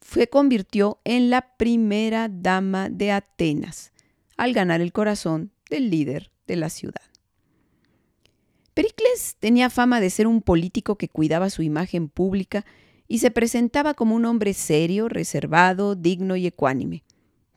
se 0.00 0.26
convirtió 0.26 1.00
en 1.04 1.28
la 1.28 1.54
primera 1.58 2.30
dama 2.30 2.88
de 2.88 3.12
Atenas, 3.12 3.92
al 4.38 4.54
ganar 4.54 4.80
el 4.80 4.90
corazón 4.90 5.52
del 5.68 5.90
líder 5.90 6.30
de 6.46 6.56
la 6.56 6.70
ciudad. 6.70 7.02
Pericles 8.72 9.36
tenía 9.38 9.68
fama 9.68 10.00
de 10.00 10.08
ser 10.08 10.26
un 10.26 10.40
político 10.40 10.96
que 10.96 11.10
cuidaba 11.10 11.50
su 11.50 11.62
imagen 11.62 12.08
pública 12.08 12.64
y 13.06 13.18
se 13.18 13.30
presentaba 13.30 13.92
como 13.92 14.14
un 14.14 14.24
hombre 14.24 14.54
serio, 14.54 15.10
reservado, 15.10 15.94
digno 15.94 16.36
y 16.36 16.46
ecuánime. 16.46 17.04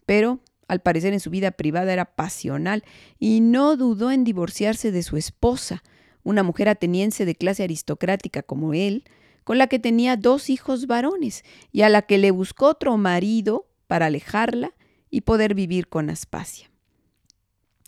Pero, 0.05 0.41
al 0.67 0.81
parecer 0.81 1.13
en 1.13 1.21
su 1.21 1.29
vida 1.29 1.51
privada 1.51 1.93
era 1.93 2.03
pasional 2.03 2.83
y 3.17 3.39
no 3.39 3.77
dudó 3.77 4.11
en 4.11 4.25
divorciarse 4.25 4.91
de 4.91 5.03
su 5.03 5.15
esposa, 5.15 5.83
una 6.27 6.43
mujer 6.43 6.67
ateniense 6.67 7.23
de 7.23 7.35
clase 7.35 7.63
aristocrática 7.63 8.43
como 8.43 8.73
él, 8.73 9.05
con 9.45 9.57
la 9.57 9.67
que 9.67 9.79
tenía 9.79 10.17
dos 10.17 10.49
hijos 10.49 10.85
varones 10.85 11.45
y 11.71 11.83
a 11.83 11.89
la 11.89 12.01
que 12.01 12.17
le 12.17 12.31
buscó 12.31 12.67
otro 12.67 12.97
marido 12.97 13.69
para 13.87 14.07
alejarla 14.07 14.73
y 15.09 15.21
poder 15.21 15.55
vivir 15.55 15.87
con 15.87 16.09
Aspasia. 16.09 16.69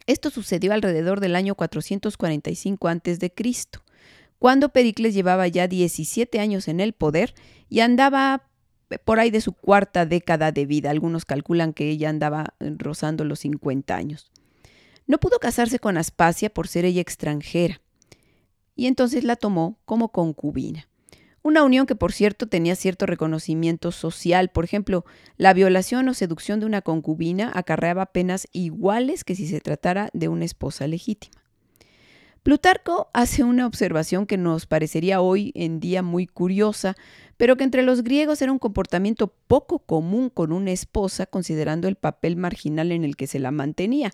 Esto 0.08 0.29
sucedió 0.29 0.72
alrededor 0.72 1.19
del 1.19 1.36
año 1.36 1.53
445 1.55 2.88
a.C., 2.88 3.34
cuando 4.39 4.69
Pericles 4.69 5.13
llevaba 5.13 5.46
ya 5.50 5.67
17 5.67 6.39
años 6.39 6.69
en 6.69 6.79
el 6.79 6.93
poder 6.93 7.34
y 7.67 7.81
andaba 7.81 8.48
por 9.03 9.19
ahí 9.19 9.31
de 9.31 9.41
su 9.41 9.51
cuarta 9.51 10.05
década 10.05 10.53
de 10.53 10.65
vida. 10.65 10.91
Algunos 10.91 11.25
calculan 11.25 11.74
que 11.74 11.89
ella 11.89 12.08
andaba 12.08 12.53
rozando 12.62 13.25
los 13.25 13.39
50 13.39 13.93
años. 13.93 14.31
No 15.08 15.17
pudo 15.17 15.39
casarse 15.39 15.77
con 15.79 15.98
Aspasia 15.98 16.50
por 16.50 16.69
ser 16.69 16.86
ella 16.86 17.01
extranjera 17.01 17.81
y 18.79 18.88
entonces 18.88 19.25
la 19.25 19.36
tomó 19.36 19.77
como 19.83 20.09
concubina. 20.13 20.88
Una 21.41 21.63
unión 21.63 21.86
que, 21.86 21.95
por 21.95 22.13
cierto, 22.13 22.48
tenía 22.48 22.77
cierto 22.77 23.05
reconocimiento 23.05 23.91
social. 23.91 24.50
Por 24.50 24.63
ejemplo, 24.63 25.03
la 25.36 25.53
violación 25.53 26.07
o 26.07 26.13
seducción 26.13 26.62
de 26.62 26.65
una 26.65 26.81
concubina 26.81 27.51
acarreaba 27.53 28.05
penas 28.05 28.48
iguales 28.53 29.25
que 29.25 29.36
si 29.36 29.48
se 29.48 29.59
tratara 29.59 30.09
de 30.13 30.29
una 30.29 30.45
esposa 30.45 30.88
legítima. 30.88 31.43
Plutarco 32.41 33.09
hace 33.13 33.43
una 33.43 33.67
observación 33.67 34.25
que 34.25 34.38
nos 34.38 34.65
parecería 34.65 35.19
hoy 35.19 35.51
en 35.55 35.81
día 35.81 36.01
muy 36.01 36.25
curiosa, 36.25 36.95
pero 37.36 37.57
que 37.57 37.65
entre 37.65 37.83
los 37.83 38.01
griegos 38.01 38.41
era 38.41 38.53
un 38.53 38.59
comportamiento 38.59 39.27
poco 39.48 39.79
común 39.79 40.29
con 40.29 40.53
una 40.53 40.71
esposa, 40.71 41.25
considerando 41.25 41.89
el 41.89 41.98
papel 41.98 42.38
marginal 42.38 42.93
en 42.93 43.03
el 43.03 43.17
que 43.17 43.27
se 43.27 43.39
la 43.39 43.51
mantenía. 43.51 44.13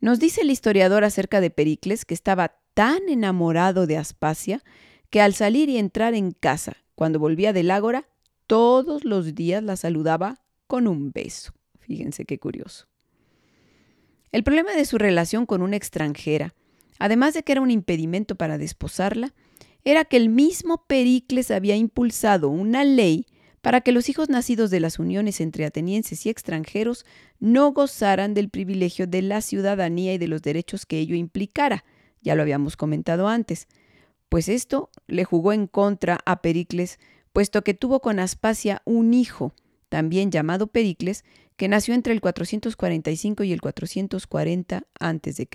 Nos 0.00 0.18
dice 0.20 0.40
el 0.40 0.50
historiador 0.50 1.04
acerca 1.04 1.42
de 1.42 1.50
Pericles 1.50 2.06
que 2.06 2.14
estaba 2.14 2.56
tan 2.74 3.08
enamorado 3.08 3.86
de 3.86 3.96
Aspasia 3.96 4.62
que 5.10 5.20
al 5.20 5.34
salir 5.34 5.68
y 5.68 5.78
entrar 5.78 6.14
en 6.14 6.32
casa, 6.32 6.76
cuando 6.94 7.18
volvía 7.18 7.52
del 7.52 7.70
ágora, 7.70 8.08
todos 8.46 9.04
los 9.04 9.34
días 9.34 9.62
la 9.62 9.76
saludaba 9.76 10.42
con 10.66 10.86
un 10.86 11.12
beso. 11.12 11.52
Fíjense 11.78 12.24
qué 12.24 12.38
curioso. 12.38 12.86
El 14.32 14.42
problema 14.42 14.72
de 14.72 14.84
su 14.84 14.98
relación 14.98 15.46
con 15.46 15.62
una 15.62 15.76
extranjera, 15.76 16.54
además 16.98 17.34
de 17.34 17.44
que 17.44 17.52
era 17.52 17.60
un 17.60 17.70
impedimento 17.70 18.34
para 18.34 18.58
desposarla, 18.58 19.32
era 19.84 20.04
que 20.04 20.16
el 20.16 20.28
mismo 20.28 20.84
Pericles 20.86 21.50
había 21.50 21.76
impulsado 21.76 22.48
una 22.48 22.84
ley 22.84 23.26
para 23.60 23.80
que 23.80 23.92
los 23.92 24.08
hijos 24.08 24.28
nacidos 24.28 24.70
de 24.70 24.80
las 24.80 24.98
uniones 24.98 25.40
entre 25.40 25.64
atenienses 25.64 26.26
y 26.26 26.30
extranjeros 26.30 27.06
no 27.38 27.72
gozaran 27.72 28.34
del 28.34 28.50
privilegio 28.50 29.06
de 29.06 29.22
la 29.22 29.40
ciudadanía 29.40 30.12
y 30.14 30.18
de 30.18 30.28
los 30.28 30.42
derechos 30.42 30.84
que 30.84 30.98
ello 30.98 31.14
implicara, 31.14 31.84
ya 32.24 32.34
lo 32.34 32.42
habíamos 32.42 32.76
comentado 32.76 33.28
antes, 33.28 33.68
pues 34.28 34.48
esto 34.48 34.90
le 35.06 35.24
jugó 35.24 35.52
en 35.52 35.68
contra 35.68 36.18
a 36.24 36.42
Pericles, 36.42 36.98
puesto 37.32 37.62
que 37.62 37.74
tuvo 37.74 38.00
con 38.00 38.18
Aspasia 38.18 38.82
un 38.84 39.14
hijo, 39.14 39.54
también 39.88 40.32
llamado 40.32 40.66
Pericles, 40.66 41.24
que 41.56 41.68
nació 41.68 41.94
entre 41.94 42.12
el 42.12 42.20
445 42.20 43.44
y 43.44 43.52
el 43.52 43.60
440 43.60 44.82
a.C. 44.98 45.48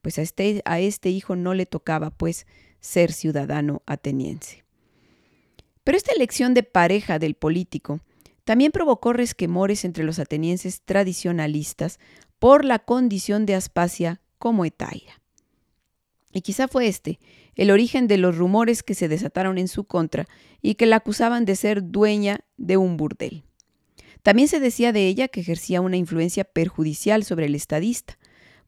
Pues 0.00 0.18
a 0.18 0.22
este, 0.22 0.62
a 0.64 0.80
este 0.80 1.10
hijo 1.10 1.36
no 1.36 1.52
le 1.52 1.66
tocaba, 1.66 2.10
pues, 2.10 2.46
ser 2.80 3.12
ciudadano 3.12 3.82
ateniense. 3.86 4.64
Pero 5.82 5.98
esta 5.98 6.12
elección 6.12 6.54
de 6.54 6.62
pareja 6.62 7.18
del 7.18 7.34
político 7.34 8.00
también 8.44 8.72
provocó 8.72 9.12
resquemores 9.12 9.84
entre 9.84 10.04
los 10.04 10.18
atenienses 10.18 10.82
tradicionalistas 10.82 11.98
por 12.38 12.64
la 12.64 12.78
condición 12.78 13.46
de 13.46 13.54
Aspasia 13.54 14.20
como 14.38 14.64
etaira. 14.64 15.23
Y 16.34 16.42
quizá 16.42 16.68
fue 16.68 16.86
este 16.88 17.18
el 17.54 17.70
origen 17.70 18.08
de 18.08 18.18
los 18.18 18.36
rumores 18.36 18.82
que 18.82 18.94
se 18.94 19.08
desataron 19.08 19.56
en 19.56 19.68
su 19.68 19.84
contra 19.84 20.26
y 20.60 20.74
que 20.74 20.84
la 20.84 20.96
acusaban 20.96 21.46
de 21.46 21.56
ser 21.56 21.90
dueña 21.90 22.40
de 22.58 22.76
un 22.76 22.98
burdel. 22.98 23.44
También 24.22 24.48
se 24.48 24.60
decía 24.60 24.92
de 24.92 25.06
ella 25.06 25.28
que 25.28 25.40
ejercía 25.40 25.80
una 25.80 25.96
influencia 25.96 26.44
perjudicial 26.44 27.24
sobre 27.24 27.46
el 27.46 27.54
estadista, 27.54 28.18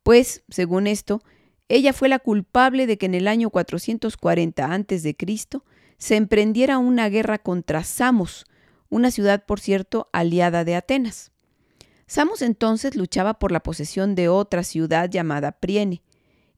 pues, 0.06 0.44
según 0.48 0.86
esto, 0.86 1.20
ella 1.68 1.92
fue 1.92 2.08
la 2.08 2.20
culpable 2.20 2.86
de 2.86 2.96
que 2.96 3.06
en 3.06 3.16
el 3.16 3.26
año 3.26 3.50
440 3.50 4.72
a.C. 4.72 5.16
se 5.98 6.14
emprendiera 6.14 6.78
una 6.78 7.08
guerra 7.08 7.38
contra 7.38 7.82
Samos, 7.82 8.46
una 8.88 9.10
ciudad, 9.10 9.44
por 9.44 9.58
cierto, 9.58 10.08
aliada 10.12 10.62
de 10.62 10.76
Atenas. 10.76 11.32
Samos 12.06 12.40
entonces 12.40 12.94
luchaba 12.94 13.40
por 13.40 13.50
la 13.50 13.64
posesión 13.64 14.14
de 14.14 14.28
otra 14.28 14.62
ciudad 14.62 15.10
llamada 15.10 15.50
Priene, 15.50 16.02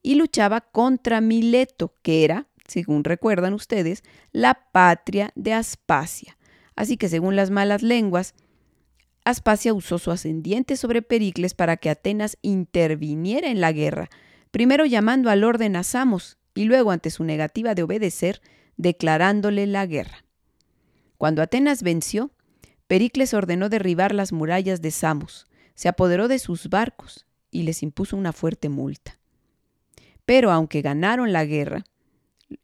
y 0.01 0.15
luchaba 0.15 0.61
contra 0.61 1.21
Mileto, 1.21 1.93
que 2.01 2.23
era, 2.23 2.47
según 2.67 3.03
recuerdan 3.03 3.53
ustedes, 3.53 4.03
la 4.31 4.67
patria 4.71 5.31
de 5.35 5.53
Aspasia. 5.53 6.37
Así 6.75 6.97
que 6.97 7.09
según 7.09 7.35
las 7.35 7.49
malas 7.49 7.81
lenguas, 7.81 8.35
Aspasia 9.25 9.73
usó 9.73 9.99
su 9.99 10.11
ascendiente 10.11 10.77
sobre 10.77 11.01
Pericles 11.01 11.53
para 11.53 11.77
que 11.77 11.89
Atenas 11.89 12.37
interviniera 12.41 13.49
en 13.49 13.61
la 13.61 13.71
guerra, 13.71 14.09
primero 14.51 14.85
llamando 14.85 15.29
al 15.29 15.43
orden 15.43 15.75
a 15.75 15.83
Samos 15.83 16.37
y 16.55 16.63
luego 16.63 16.91
ante 16.91 17.09
su 17.09 17.23
negativa 17.23 17.75
de 17.75 17.83
obedecer, 17.83 18.41
declarándole 18.77 19.67
la 19.67 19.85
guerra. 19.85 20.23
Cuando 21.17 21.41
Atenas 21.41 21.83
venció, 21.83 22.31
Pericles 22.87 23.33
ordenó 23.33 23.69
derribar 23.69 24.15
las 24.15 24.31
murallas 24.31 24.81
de 24.81 24.91
Samos, 24.91 25.47
se 25.75 25.89
apoderó 25.89 26.27
de 26.27 26.39
sus 26.39 26.69
barcos 26.69 27.27
y 27.51 27.63
les 27.63 27.83
impuso 27.83 28.17
una 28.17 28.33
fuerte 28.33 28.69
multa. 28.69 29.18
Pero 30.29 30.51
aunque 30.51 30.83
ganaron 30.83 31.33
la 31.33 31.43
guerra, 31.43 31.85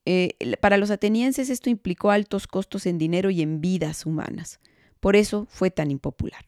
eh, 0.05 0.35
para 0.61 0.77
los 0.77 0.91
atenienses 0.91 1.49
esto 1.49 1.71
implicó 1.71 2.11
altos 2.11 2.45
costos 2.45 2.85
en 2.85 2.99
dinero 2.99 3.31
y 3.31 3.41
en 3.41 3.59
vidas 3.59 4.05
humanas. 4.05 4.59
Por 4.99 5.15
eso 5.15 5.47
fue 5.49 5.71
tan 5.71 5.89
impopular. 5.89 6.45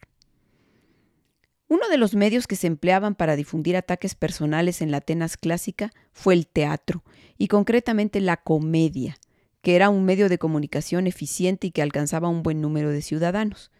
Uno 1.66 1.88
de 1.88 1.98
los 1.98 2.14
medios 2.14 2.46
que 2.46 2.54
se 2.54 2.68
empleaban 2.68 3.16
para 3.16 3.34
difundir 3.34 3.76
ataques 3.76 4.14
personales 4.14 4.80
en 4.80 4.92
la 4.92 4.98
Atenas 4.98 5.36
clásica 5.36 5.90
fue 6.12 6.34
el 6.34 6.46
teatro, 6.46 7.02
y 7.36 7.48
concretamente 7.48 8.20
la 8.20 8.36
comedia, 8.36 9.18
que 9.60 9.74
era 9.74 9.88
un 9.88 10.04
medio 10.04 10.28
de 10.28 10.38
comunicación 10.38 11.08
eficiente 11.08 11.66
y 11.66 11.70
que 11.72 11.82
alcanzaba 11.82 12.28
un 12.28 12.44
buen 12.44 12.60
número 12.60 12.90
de 12.90 13.02
ciudadanos. 13.02 13.72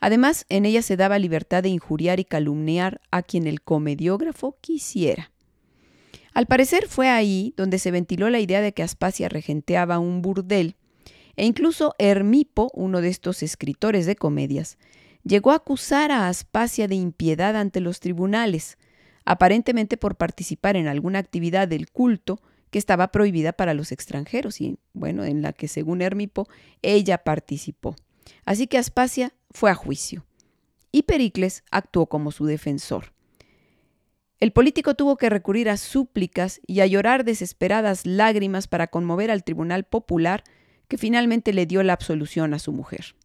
Además, 0.00 0.46
en 0.48 0.64
ella 0.64 0.80
se 0.80 0.96
daba 0.96 1.18
libertad 1.18 1.62
de 1.62 1.68
injuriar 1.68 2.18
y 2.18 2.24
calumniar 2.24 3.02
a 3.10 3.20
quien 3.20 3.46
el 3.46 3.60
comediógrafo 3.60 4.56
quisiera. 4.62 5.32
Al 6.38 6.46
parecer 6.46 6.86
fue 6.86 7.08
ahí 7.08 7.52
donde 7.56 7.80
se 7.80 7.90
ventiló 7.90 8.30
la 8.30 8.38
idea 8.38 8.60
de 8.60 8.72
que 8.72 8.84
Aspasia 8.84 9.28
regenteaba 9.28 9.98
un 9.98 10.22
burdel, 10.22 10.76
e 11.34 11.44
incluso 11.44 11.96
Hermipo, 11.98 12.70
uno 12.74 13.00
de 13.00 13.08
estos 13.08 13.42
escritores 13.42 14.06
de 14.06 14.14
comedias, 14.14 14.78
llegó 15.24 15.50
a 15.50 15.56
acusar 15.56 16.12
a 16.12 16.28
Aspasia 16.28 16.86
de 16.86 16.94
impiedad 16.94 17.56
ante 17.56 17.80
los 17.80 17.98
tribunales, 17.98 18.78
aparentemente 19.24 19.96
por 19.96 20.14
participar 20.14 20.76
en 20.76 20.86
alguna 20.86 21.18
actividad 21.18 21.66
del 21.66 21.90
culto 21.90 22.40
que 22.70 22.78
estaba 22.78 23.10
prohibida 23.10 23.52
para 23.52 23.74
los 23.74 23.90
extranjeros 23.90 24.60
y, 24.60 24.78
bueno, 24.92 25.24
en 25.24 25.42
la 25.42 25.52
que 25.52 25.66
según 25.66 26.02
Hermipo 26.02 26.46
ella 26.82 27.18
participó. 27.18 27.96
Así 28.44 28.68
que 28.68 28.78
Aspasia 28.78 29.34
fue 29.50 29.72
a 29.72 29.74
juicio 29.74 30.24
y 30.92 31.02
Pericles 31.02 31.64
actuó 31.72 32.06
como 32.06 32.30
su 32.30 32.46
defensor. 32.46 33.17
El 34.40 34.52
político 34.52 34.94
tuvo 34.94 35.16
que 35.16 35.30
recurrir 35.30 35.68
a 35.68 35.76
súplicas 35.76 36.60
y 36.66 36.80
a 36.80 36.86
llorar 36.86 37.24
desesperadas 37.24 38.06
lágrimas 38.06 38.68
para 38.68 38.86
conmover 38.86 39.30
al 39.30 39.42
tribunal 39.42 39.84
popular 39.84 40.44
que 40.86 40.96
finalmente 40.96 41.52
le 41.52 41.66
dio 41.66 41.82
la 41.82 41.92
absolución 41.92 42.54
a 42.54 42.58
su 42.58 42.72
mujer. 42.72 43.16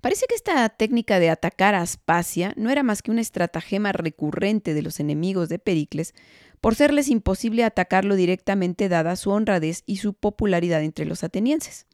Parece 0.00 0.26
que 0.26 0.34
esta 0.34 0.68
técnica 0.68 1.18
de 1.18 1.30
atacar 1.30 1.74
a 1.74 1.80
Aspasia 1.80 2.52
no 2.56 2.70
era 2.70 2.82
más 2.82 3.02
que 3.02 3.10
una 3.10 3.20
estratagema 3.20 3.92
recurrente 3.92 4.74
de 4.74 4.82
los 4.82 5.00
enemigos 5.00 5.48
de 5.48 5.58
Pericles 5.58 6.14
por 6.60 6.74
serles 6.74 7.08
imposible 7.08 7.64
atacarlo 7.64 8.16
directamente 8.16 8.88
dada 8.88 9.16
su 9.16 9.30
honradez 9.30 9.82
y 9.86 9.96
su 9.96 10.14
popularidad 10.14 10.82
entre 10.82 11.06
los 11.06 11.24
atenienses. 11.24 11.86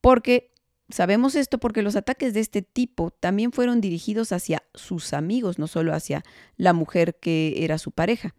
Porque 0.00 0.52
sabemos 0.92 1.34
esto 1.34 1.58
porque 1.58 1.82
los 1.82 1.96
ataques 1.96 2.34
de 2.34 2.40
este 2.40 2.62
tipo 2.62 3.10
también 3.10 3.52
fueron 3.52 3.80
dirigidos 3.80 4.32
hacia 4.32 4.62
sus 4.74 5.12
amigos, 5.12 5.58
no 5.58 5.66
solo 5.66 5.94
hacia 5.94 6.24
la 6.56 6.72
mujer 6.72 7.16
que 7.20 7.54
era 7.58 7.78
su 7.78 7.90
pareja. 7.90 8.34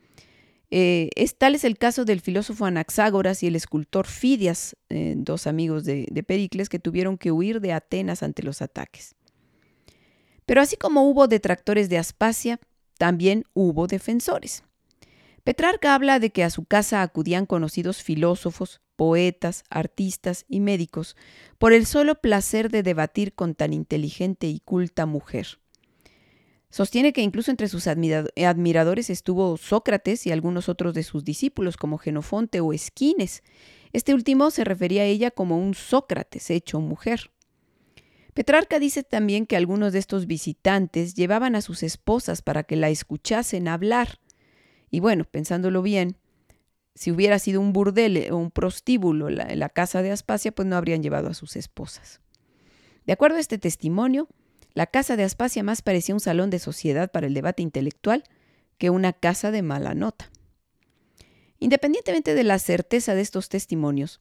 Eh, 0.69 1.09
es, 1.15 1.37
tal 1.37 1.55
es 1.55 1.65
el 1.65 1.77
caso 1.77 2.05
del 2.05 2.21
filósofo 2.21 2.65
Anaxágoras 2.65 3.43
y 3.43 3.47
el 3.47 3.57
escultor 3.57 4.07
Fidias, 4.07 4.77
eh, 4.89 5.15
dos 5.17 5.45
amigos 5.45 5.83
de, 5.83 6.07
de 6.09 6.23
Pericles, 6.23 6.69
que 6.69 6.79
tuvieron 6.79 7.17
que 7.17 7.31
huir 7.31 7.59
de 7.59 7.73
Atenas 7.73 8.23
ante 8.23 8.41
los 8.41 8.61
ataques. 8.61 9.15
Pero 10.45 10.61
así 10.61 10.77
como 10.77 11.09
hubo 11.09 11.27
detractores 11.27 11.89
de 11.89 11.97
Aspasia, 11.97 12.59
también 12.97 13.43
hubo 13.53 13.87
defensores. 13.87 14.63
Petrarca 15.43 15.95
habla 15.95 16.19
de 16.19 16.31
que 16.31 16.43
a 16.43 16.49
su 16.49 16.65
casa 16.65 17.01
acudían 17.01 17.45
conocidos 17.45 18.03
filósofos, 18.03 18.81
poetas, 18.95 19.63
artistas 19.69 20.45
y 20.47 20.59
médicos 20.59 21.15
por 21.57 21.73
el 21.73 21.87
solo 21.87 22.21
placer 22.21 22.69
de 22.69 22.83
debatir 22.83 23.33
con 23.33 23.55
tan 23.55 23.73
inteligente 23.73 24.47
y 24.47 24.59
culta 24.59 25.07
mujer. 25.07 25.59
Sostiene 26.69 27.11
que 27.11 27.21
incluso 27.21 27.51
entre 27.51 27.67
sus 27.67 27.87
admiradores 27.87 29.09
estuvo 29.09 29.57
Sócrates 29.57 30.25
y 30.25 30.31
algunos 30.31 30.69
otros 30.69 30.93
de 30.93 31.03
sus 31.03 31.25
discípulos 31.25 31.75
como 31.75 31.97
Genofonte 31.97 32.61
o 32.61 32.71
Esquines. 32.71 33.43
Este 33.91 34.13
último 34.13 34.51
se 34.51 34.63
refería 34.63 35.01
a 35.01 35.05
ella 35.05 35.31
como 35.31 35.57
un 35.57 35.73
Sócrates 35.73 36.49
hecho 36.49 36.79
mujer. 36.79 37.31
Petrarca 38.33 38.79
dice 38.79 39.03
también 39.03 39.45
que 39.45 39.57
algunos 39.57 39.91
de 39.91 39.99
estos 39.99 40.27
visitantes 40.27 41.15
llevaban 41.15 41.55
a 41.55 41.61
sus 41.61 41.83
esposas 41.83 42.41
para 42.41 42.63
que 42.63 42.77
la 42.77 42.89
escuchasen 42.89 43.67
hablar 43.67 44.19
y 44.91 44.99
bueno, 44.99 45.23
pensándolo 45.23 45.81
bien, 45.81 46.17
si 46.93 47.11
hubiera 47.11 47.39
sido 47.39 47.61
un 47.61 47.71
burdel 47.71 48.27
o 48.31 48.37
un 48.37 48.51
prostíbulo 48.51 49.29
la, 49.29 49.55
la 49.55 49.69
casa 49.69 50.01
de 50.01 50.11
Aspasia, 50.11 50.51
pues 50.51 50.67
no 50.67 50.75
habrían 50.75 51.01
llevado 51.01 51.29
a 51.29 51.33
sus 51.33 51.55
esposas. 51.55 52.19
De 53.05 53.13
acuerdo 53.13 53.37
a 53.37 53.39
este 53.39 53.57
testimonio, 53.57 54.27
la 54.73 54.85
casa 54.85 55.15
de 55.15 55.23
Aspasia 55.23 55.63
más 55.63 55.81
parecía 55.81 56.13
un 56.13 56.19
salón 56.19 56.49
de 56.49 56.59
sociedad 56.59 57.09
para 57.09 57.27
el 57.27 57.33
debate 57.33 57.63
intelectual 57.63 58.25
que 58.77 58.89
una 58.89 59.13
casa 59.13 59.51
de 59.51 59.61
mala 59.61 59.93
nota. 59.95 60.29
Independientemente 61.59 62.33
de 62.33 62.43
la 62.43 62.59
certeza 62.59 63.15
de 63.15 63.21
estos 63.21 63.47
testimonios, 63.47 64.19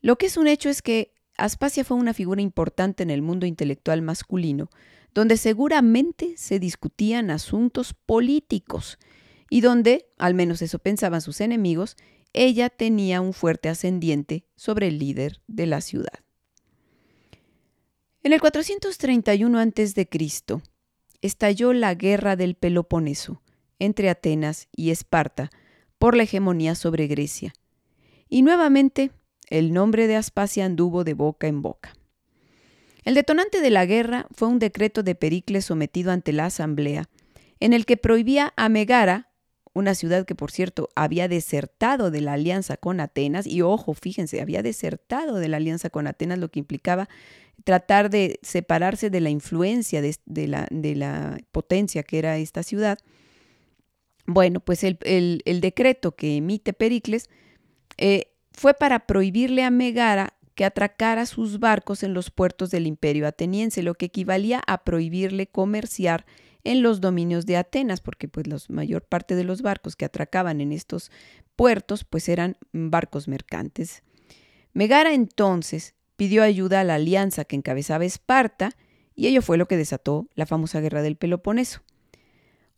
lo 0.00 0.16
que 0.16 0.26
es 0.26 0.36
un 0.36 0.48
hecho 0.48 0.68
es 0.68 0.82
que 0.82 1.12
Aspasia 1.36 1.84
fue 1.84 1.96
una 1.96 2.14
figura 2.14 2.42
importante 2.42 3.02
en 3.02 3.10
el 3.10 3.22
mundo 3.22 3.46
intelectual 3.46 4.02
masculino, 4.02 4.70
donde 5.14 5.36
seguramente 5.36 6.34
se 6.36 6.58
discutían 6.58 7.30
asuntos 7.30 7.94
políticos 7.94 8.98
y 9.50 9.60
donde, 9.60 10.10
al 10.18 10.34
menos 10.34 10.62
eso 10.62 10.78
pensaban 10.78 11.20
sus 11.20 11.40
enemigos, 11.40 11.96
ella 12.32 12.70
tenía 12.70 13.20
un 13.20 13.32
fuerte 13.32 13.68
ascendiente 13.68 14.44
sobre 14.56 14.88
el 14.88 14.98
líder 14.98 15.40
de 15.46 15.66
la 15.66 15.80
ciudad. 15.80 16.20
En 18.22 18.32
el 18.32 18.40
431 18.40 19.58
a.C. 19.58 20.08
estalló 21.22 21.72
la 21.72 21.94
guerra 21.94 22.36
del 22.36 22.54
Peloponeso 22.54 23.40
entre 23.78 24.10
Atenas 24.10 24.68
y 24.76 24.90
Esparta 24.90 25.50
por 25.98 26.16
la 26.16 26.24
hegemonía 26.24 26.74
sobre 26.74 27.06
Grecia, 27.06 27.52
y 28.28 28.42
nuevamente 28.42 29.10
el 29.48 29.72
nombre 29.72 30.06
de 30.06 30.16
Aspasia 30.16 30.64
anduvo 30.64 31.04
de 31.04 31.14
boca 31.14 31.46
en 31.46 31.62
boca. 31.62 31.94
El 33.04 33.14
detonante 33.14 33.60
de 33.60 33.70
la 33.70 33.86
guerra 33.86 34.26
fue 34.32 34.48
un 34.48 34.58
decreto 34.58 35.02
de 35.02 35.14
Pericles 35.14 35.64
sometido 35.64 36.12
ante 36.12 36.32
la 36.32 36.46
asamblea, 36.46 37.08
en 37.60 37.72
el 37.72 37.86
que 37.86 37.96
prohibía 37.96 38.52
a 38.56 38.68
Megara, 38.68 39.27
una 39.74 39.94
ciudad 39.94 40.24
que 40.26 40.34
por 40.34 40.50
cierto 40.50 40.88
había 40.94 41.28
desertado 41.28 42.10
de 42.10 42.20
la 42.20 42.34
alianza 42.34 42.76
con 42.76 43.00
Atenas, 43.00 43.46
y 43.46 43.62
ojo, 43.62 43.94
fíjense, 43.94 44.40
había 44.40 44.62
desertado 44.62 45.36
de 45.36 45.48
la 45.48 45.58
alianza 45.58 45.90
con 45.90 46.06
Atenas, 46.06 46.38
lo 46.38 46.50
que 46.50 46.60
implicaba 46.60 47.08
tratar 47.64 48.10
de 48.10 48.38
separarse 48.42 49.10
de 49.10 49.20
la 49.20 49.30
influencia 49.30 50.00
de, 50.00 50.48
la, 50.48 50.66
de 50.70 50.94
la, 50.94 51.38
potencia 51.52 52.02
que 52.02 52.18
era 52.18 52.38
esta 52.38 52.62
ciudad. 52.62 52.98
Bueno, 54.26 54.60
pues 54.60 54.84
el, 54.84 55.42
decreto 55.60 56.14
que 56.14 56.36
emite 56.36 56.72
Pericles 56.72 57.28
eh, 57.96 58.32
fue 58.52 58.74
para 58.74 59.06
prohibirle 59.06 59.64
a 59.64 59.70
Megara 59.70 60.34
que 60.54 60.64
atracara 60.64 61.24
sus 61.24 61.60
barcos 61.60 62.02
en 62.02 62.14
los 62.14 62.30
puertos 62.30 62.70
del 62.70 62.86
imperio 62.86 63.26
ateniense, 63.26 63.82
lo 63.82 63.94
que 63.94 64.06
equivalía 64.06 64.60
a 64.66 64.82
prohibirle 64.82 65.46
comerciar 65.46 66.26
en 66.68 66.82
los 66.82 67.00
dominios 67.00 67.46
de 67.46 67.56
Atenas, 67.56 68.02
porque 68.02 68.28
pues 68.28 68.46
la 68.46 68.58
mayor 68.68 69.02
parte 69.02 69.34
de 69.34 69.42
los 69.42 69.62
barcos 69.62 69.96
que 69.96 70.04
atracaban 70.04 70.60
en 70.60 70.72
estos 70.72 71.10
puertos 71.56 72.04
pues 72.04 72.28
eran 72.28 72.58
barcos 72.72 73.26
mercantes. 73.26 74.02
Megara 74.74 75.14
entonces 75.14 75.94
pidió 76.16 76.42
ayuda 76.42 76.80
a 76.80 76.84
la 76.84 76.96
alianza 76.96 77.46
que 77.46 77.56
encabezaba 77.56 78.04
Esparta 78.04 78.76
y 79.14 79.28
ello 79.28 79.40
fue 79.40 79.56
lo 79.56 79.66
que 79.66 79.78
desató 79.78 80.28
la 80.34 80.44
famosa 80.44 80.80
guerra 80.80 81.00
del 81.00 81.16
Peloponeso. 81.16 81.80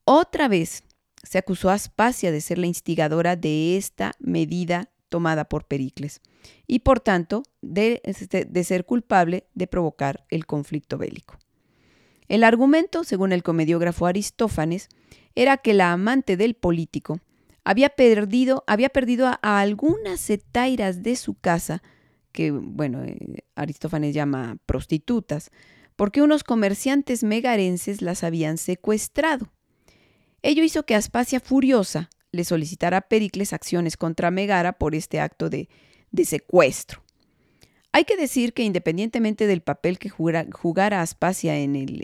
Otra 0.05 0.47
vez 0.47 0.85
se 1.25 1.39
acusó 1.39 1.69
a 1.69 1.75
Aspasia 1.75 2.31
de 2.31 2.41
ser 2.41 2.59
la 2.59 2.69
instigadora 2.69 3.35
de 3.35 3.77
esta 3.77 4.13
medida 4.21 4.93
tomada 5.09 5.47
por 5.47 5.65
Pericles 5.67 6.21
y 6.69 6.79
por 6.79 7.01
tanto 7.01 7.43
de, 7.61 8.01
este, 8.05 8.45
de 8.45 8.63
ser 8.63 8.87
culpable 8.87 9.49
de 9.55 9.67
provocar 9.67 10.25
el 10.31 10.47
conflicto 10.47 10.97
bélico. 10.97 11.40
El 12.31 12.45
argumento, 12.45 13.03
según 13.03 13.33
el 13.33 13.43
comediógrafo 13.43 14.07
Aristófanes, 14.07 14.89
era 15.35 15.57
que 15.57 15.75
la 15.75 15.91
amante 15.91 16.37
del 16.37 16.55
político 16.55 17.19
había 17.65 17.89
perdido, 17.89 18.63
había 18.69 18.89
perdido 18.89 19.27
a, 19.27 19.59
algunas 19.59 20.31
etairas 20.31 21.03
de 21.03 21.17
su 21.17 21.35
casa, 21.35 21.83
que, 22.31 22.53
bueno, 22.53 23.03
eh, 23.03 23.43
Aristófanes 23.57 24.15
llama 24.15 24.59
prostitutas, 24.65 25.51
porque 25.97 26.23
unos 26.23 26.45
comerciantes 26.45 27.25
megarenses 27.25 28.01
las 28.01 28.23
habían 28.23 28.59
secuestrado. 28.59 29.51
Ello 30.43 30.63
hizo 30.63 30.85
que 30.87 30.95
Aspasia, 30.95 31.41
furiosa, 31.41 32.11
le 32.31 32.45
solicitara 32.45 32.99
a 32.99 33.09
Pericles 33.09 33.53
acciones 33.53 33.97
contra 33.97 34.31
Megara 34.31 34.75
por 34.75 34.95
este 34.95 35.19
acto 35.19 35.51
de 35.51 35.69
secuestro. 36.25 37.03
Hay 37.93 38.05
que 38.05 38.17
decir 38.17 38.53
que 38.53 38.63
independientemente 38.63 39.47
del 39.47 39.63
papel 39.63 39.99
que 39.99 40.09
jugara, 40.09 41.01
Aspasia 41.01 41.59
en, 41.59 41.75
el, 41.75 42.03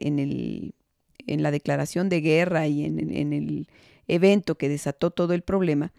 en, 1.26 1.42
la 1.42 1.50
declaración 1.50 2.08
de 2.08 2.20
guerra 2.20 2.66
y 2.66 2.84
en, 2.84 3.32
el 3.32 3.68
evento 4.08 4.56
que 4.56 4.68
desató 4.68 5.10
todo 5.10 5.32
el 5.32 5.42
problema, 5.42 5.92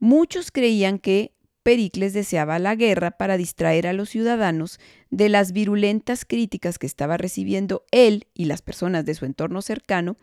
muchos 0.00 0.50
creían 0.50 0.98
que 0.98 1.34
Pericles 1.62 2.12
deseaba 2.12 2.58
la 2.58 2.74
guerra 2.74 3.12
para 3.12 3.36
distraer 3.36 3.86
a 3.86 3.92
los 3.92 4.08
ciudadanos 4.08 4.80
de 5.10 5.28
las 5.28 5.52
virulentas 5.52 6.24
críticas 6.24 6.78
que 6.78 6.86
estaba 6.86 7.16
recibiendo 7.16 7.84
él 7.92 8.26
y 8.34 8.46
las 8.46 8.62
personas 8.62 9.04
de 9.04 9.14
su 9.14 9.24
entorno 9.24 9.62
cercano, 9.62 10.16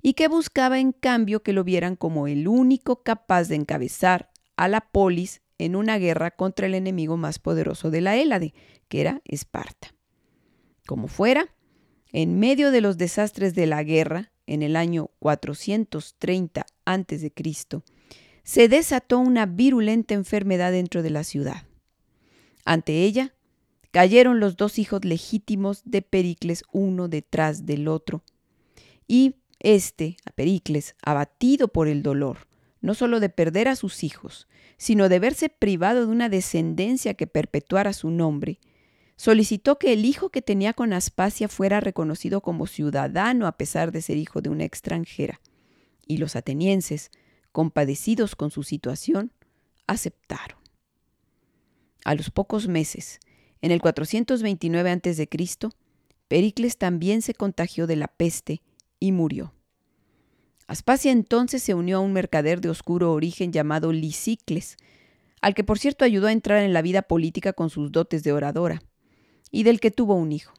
y 0.00 0.14
que 0.14 0.28
buscaba 0.28 0.78
en 0.78 0.92
cambio 0.92 1.42
que 1.42 1.52
lo 1.52 1.64
vieran 1.64 1.96
como 1.96 2.26
el 2.26 2.48
único 2.48 3.02
capaz 3.02 3.48
de 3.48 3.56
encabezar 3.56 4.30
a 4.56 4.68
la 4.68 4.80
polis 4.80 5.42
en 5.58 5.76
una 5.76 5.98
guerra 5.98 6.30
contra 6.30 6.66
el 6.66 6.74
enemigo 6.74 7.16
más 7.16 7.38
poderoso 7.38 7.90
de 7.90 8.00
la 8.00 8.16
Hélade, 8.16 8.54
que 8.88 9.00
era 9.00 9.22
Esparta. 9.24 9.94
Como 10.86 11.08
fuera, 11.08 11.48
en 12.12 12.38
medio 12.38 12.70
de 12.70 12.80
los 12.80 12.98
desastres 12.98 13.54
de 13.54 13.66
la 13.66 13.82
guerra, 13.82 14.32
en 14.46 14.62
el 14.62 14.76
año 14.76 15.10
430 15.18 16.66
a.C., 16.84 17.32
se 18.44 18.68
desató 18.68 19.18
una 19.18 19.46
virulenta 19.46 20.14
enfermedad 20.14 20.70
dentro 20.70 21.02
de 21.02 21.10
la 21.10 21.24
ciudad. 21.24 21.64
Ante 22.64 23.02
ella 23.02 23.34
cayeron 23.90 24.40
los 24.40 24.56
dos 24.56 24.78
hijos 24.78 25.04
legítimos 25.04 25.82
de 25.84 26.02
Pericles 26.02 26.62
uno 26.70 27.08
detrás 27.08 27.66
del 27.66 27.88
otro. 27.88 28.22
Y 29.08 29.36
este, 29.58 30.16
a 30.24 30.30
Pericles, 30.30 30.94
abatido 31.02 31.68
por 31.68 31.88
el 31.88 32.02
dolor, 32.02 32.46
no 32.80 32.94
solo 32.94 33.20
de 33.20 33.30
perder 33.30 33.68
a 33.68 33.74
sus 33.74 34.04
hijos, 34.04 34.46
sino 34.76 35.08
de 35.08 35.18
verse 35.18 35.48
privado 35.48 36.06
de 36.06 36.12
una 36.12 36.28
descendencia 36.28 37.14
que 37.14 37.26
perpetuara 37.26 37.92
su 37.92 38.10
nombre, 38.10 38.60
solicitó 39.16 39.78
que 39.78 39.92
el 39.92 40.04
hijo 40.04 40.30
que 40.30 40.42
tenía 40.42 40.74
con 40.74 40.92
Aspasia 40.92 41.48
fuera 41.48 41.80
reconocido 41.80 42.40
como 42.42 42.66
ciudadano 42.66 43.46
a 43.46 43.52
pesar 43.52 43.90
de 43.92 44.02
ser 44.02 44.18
hijo 44.18 44.42
de 44.42 44.50
una 44.50 44.64
extranjera. 44.64 45.40
Y 46.06 46.18
los 46.18 46.36
atenienses, 46.36 47.10
compadecidos 47.52 48.36
con 48.36 48.50
su 48.50 48.62
situación, 48.62 49.32
aceptaron. 49.86 50.58
A 52.04 52.14
los 52.14 52.30
pocos 52.30 52.68
meses, 52.68 53.18
en 53.62 53.72
el 53.72 53.80
429 53.80 54.90
a.C., 54.90 55.28
Pericles 56.28 56.76
también 56.76 57.22
se 57.22 57.34
contagió 57.34 57.86
de 57.86 57.96
la 57.96 58.08
peste 58.08 58.62
y 59.00 59.12
murió. 59.12 59.55
Aspasia 60.66 61.12
entonces 61.12 61.62
se 61.62 61.74
unió 61.74 61.98
a 61.98 62.00
un 62.00 62.12
mercader 62.12 62.60
de 62.60 62.68
oscuro 62.68 63.12
origen 63.12 63.52
llamado 63.52 63.92
Lisicles, 63.92 64.76
al 65.40 65.54
que 65.54 65.64
por 65.64 65.78
cierto 65.78 66.04
ayudó 66.04 66.26
a 66.26 66.32
entrar 66.32 66.62
en 66.62 66.72
la 66.72 66.82
vida 66.82 67.02
política 67.02 67.52
con 67.52 67.70
sus 67.70 67.92
dotes 67.92 68.24
de 68.24 68.32
oradora, 68.32 68.82
y 69.50 69.62
del 69.62 69.78
que 69.78 69.92
tuvo 69.92 70.14
un 70.14 70.32
hijo. 70.32 70.54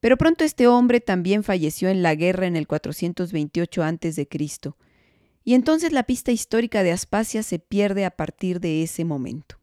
Pero 0.00 0.16
pronto 0.16 0.44
este 0.44 0.66
hombre 0.66 1.00
también 1.00 1.42
falleció 1.42 1.88
en 1.88 2.02
la 2.02 2.14
guerra 2.14 2.46
en 2.46 2.56
el 2.56 2.66
428 2.66 3.82
a.C., 3.82 4.28
y 5.44 5.54
entonces 5.54 5.92
la 5.92 6.02
pista 6.02 6.30
histórica 6.30 6.82
de 6.82 6.92
Aspasia 6.92 7.42
se 7.42 7.58
pierde 7.58 8.04
a 8.04 8.10
partir 8.10 8.60
de 8.60 8.82
ese 8.82 9.04
momento. 9.04 9.58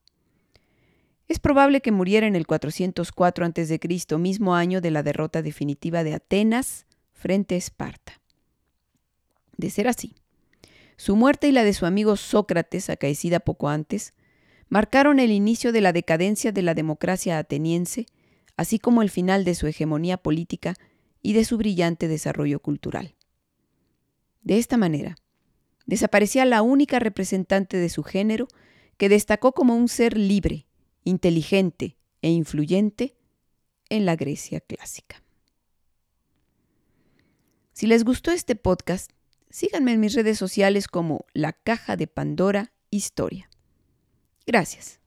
Es 1.28 1.40
probable 1.40 1.82
que 1.82 1.92
muriera 1.92 2.28
en 2.28 2.36
el 2.36 2.46
404 2.46 3.46
a.C., 3.46 4.18
mismo 4.18 4.56
año 4.56 4.82
de 4.82 4.92
la 4.92 5.04
derrota 5.04 5.42
definitiva 5.42 6.04
de 6.04 6.14
Atenas 6.14 6.86
frente 7.14 7.56
a 7.56 7.58
Esparta. 7.58 8.22
De 9.58 9.70
ser 9.70 9.88
así, 9.88 10.16
su 10.98 11.16
muerte 11.16 11.48
y 11.48 11.52
la 11.52 11.64
de 11.64 11.74
su 11.74 11.86
amigo 11.86 12.16
Sócrates, 12.16 12.90
acaecida 12.90 13.40
poco 13.40 13.70
antes, 13.70 14.14
marcaron 14.70 15.20
el 15.20 15.32
inicio 15.32 15.72
de 15.72 15.82
la 15.82 15.94
decadencia 15.94 16.52
de 16.52 16.62
la 16.62 16.74
democracia 16.74 17.38
ateniense, 17.38 18.06
así 18.58 18.80
como 18.80 19.02
el 19.02 19.10
final 19.10 19.44
de 19.44 19.56
su 19.56 19.68
hegemonía 19.68 20.18
política 20.18 20.74
y 21.22 21.34
de 21.34 21.46
su 21.46 21.58
brillante 21.58 22.08
desarrollo 22.08 22.60
cultural. 22.60 23.16
De 24.42 24.58
esta 24.58 24.78
manera, 24.78 25.18
desaparecía 25.86 26.46
la 26.46 26.62
única 26.62 27.00
representante 27.00 27.78
de 27.78 27.90
su 27.90 28.04
género 28.04 28.48
que 28.98 29.10
destacó 29.10 29.52
como 29.52 29.76
un 29.76 29.90
ser 29.90 30.18
libre, 30.18 30.68
inteligente 31.04 31.98
e 32.22 32.30
influyente 32.30 33.16
en 33.90 34.06
la 34.06 34.16
Grecia 34.16 34.62
clásica. 34.62 35.22
Si 37.74 37.88
les 37.88 38.06
gustó 38.06 38.32
este 38.32 38.56
podcast, 38.56 39.12
síganme 39.56 39.94
en 39.94 40.02
mis 40.02 40.14
redes 40.14 40.38
sociales 40.38 40.90
como 40.90 41.26
La 41.34 41.54
Caja 41.54 41.96
de 41.96 42.08
Pandora 42.08 42.74
Historia. 42.90 43.50
Gracias. 44.46 45.00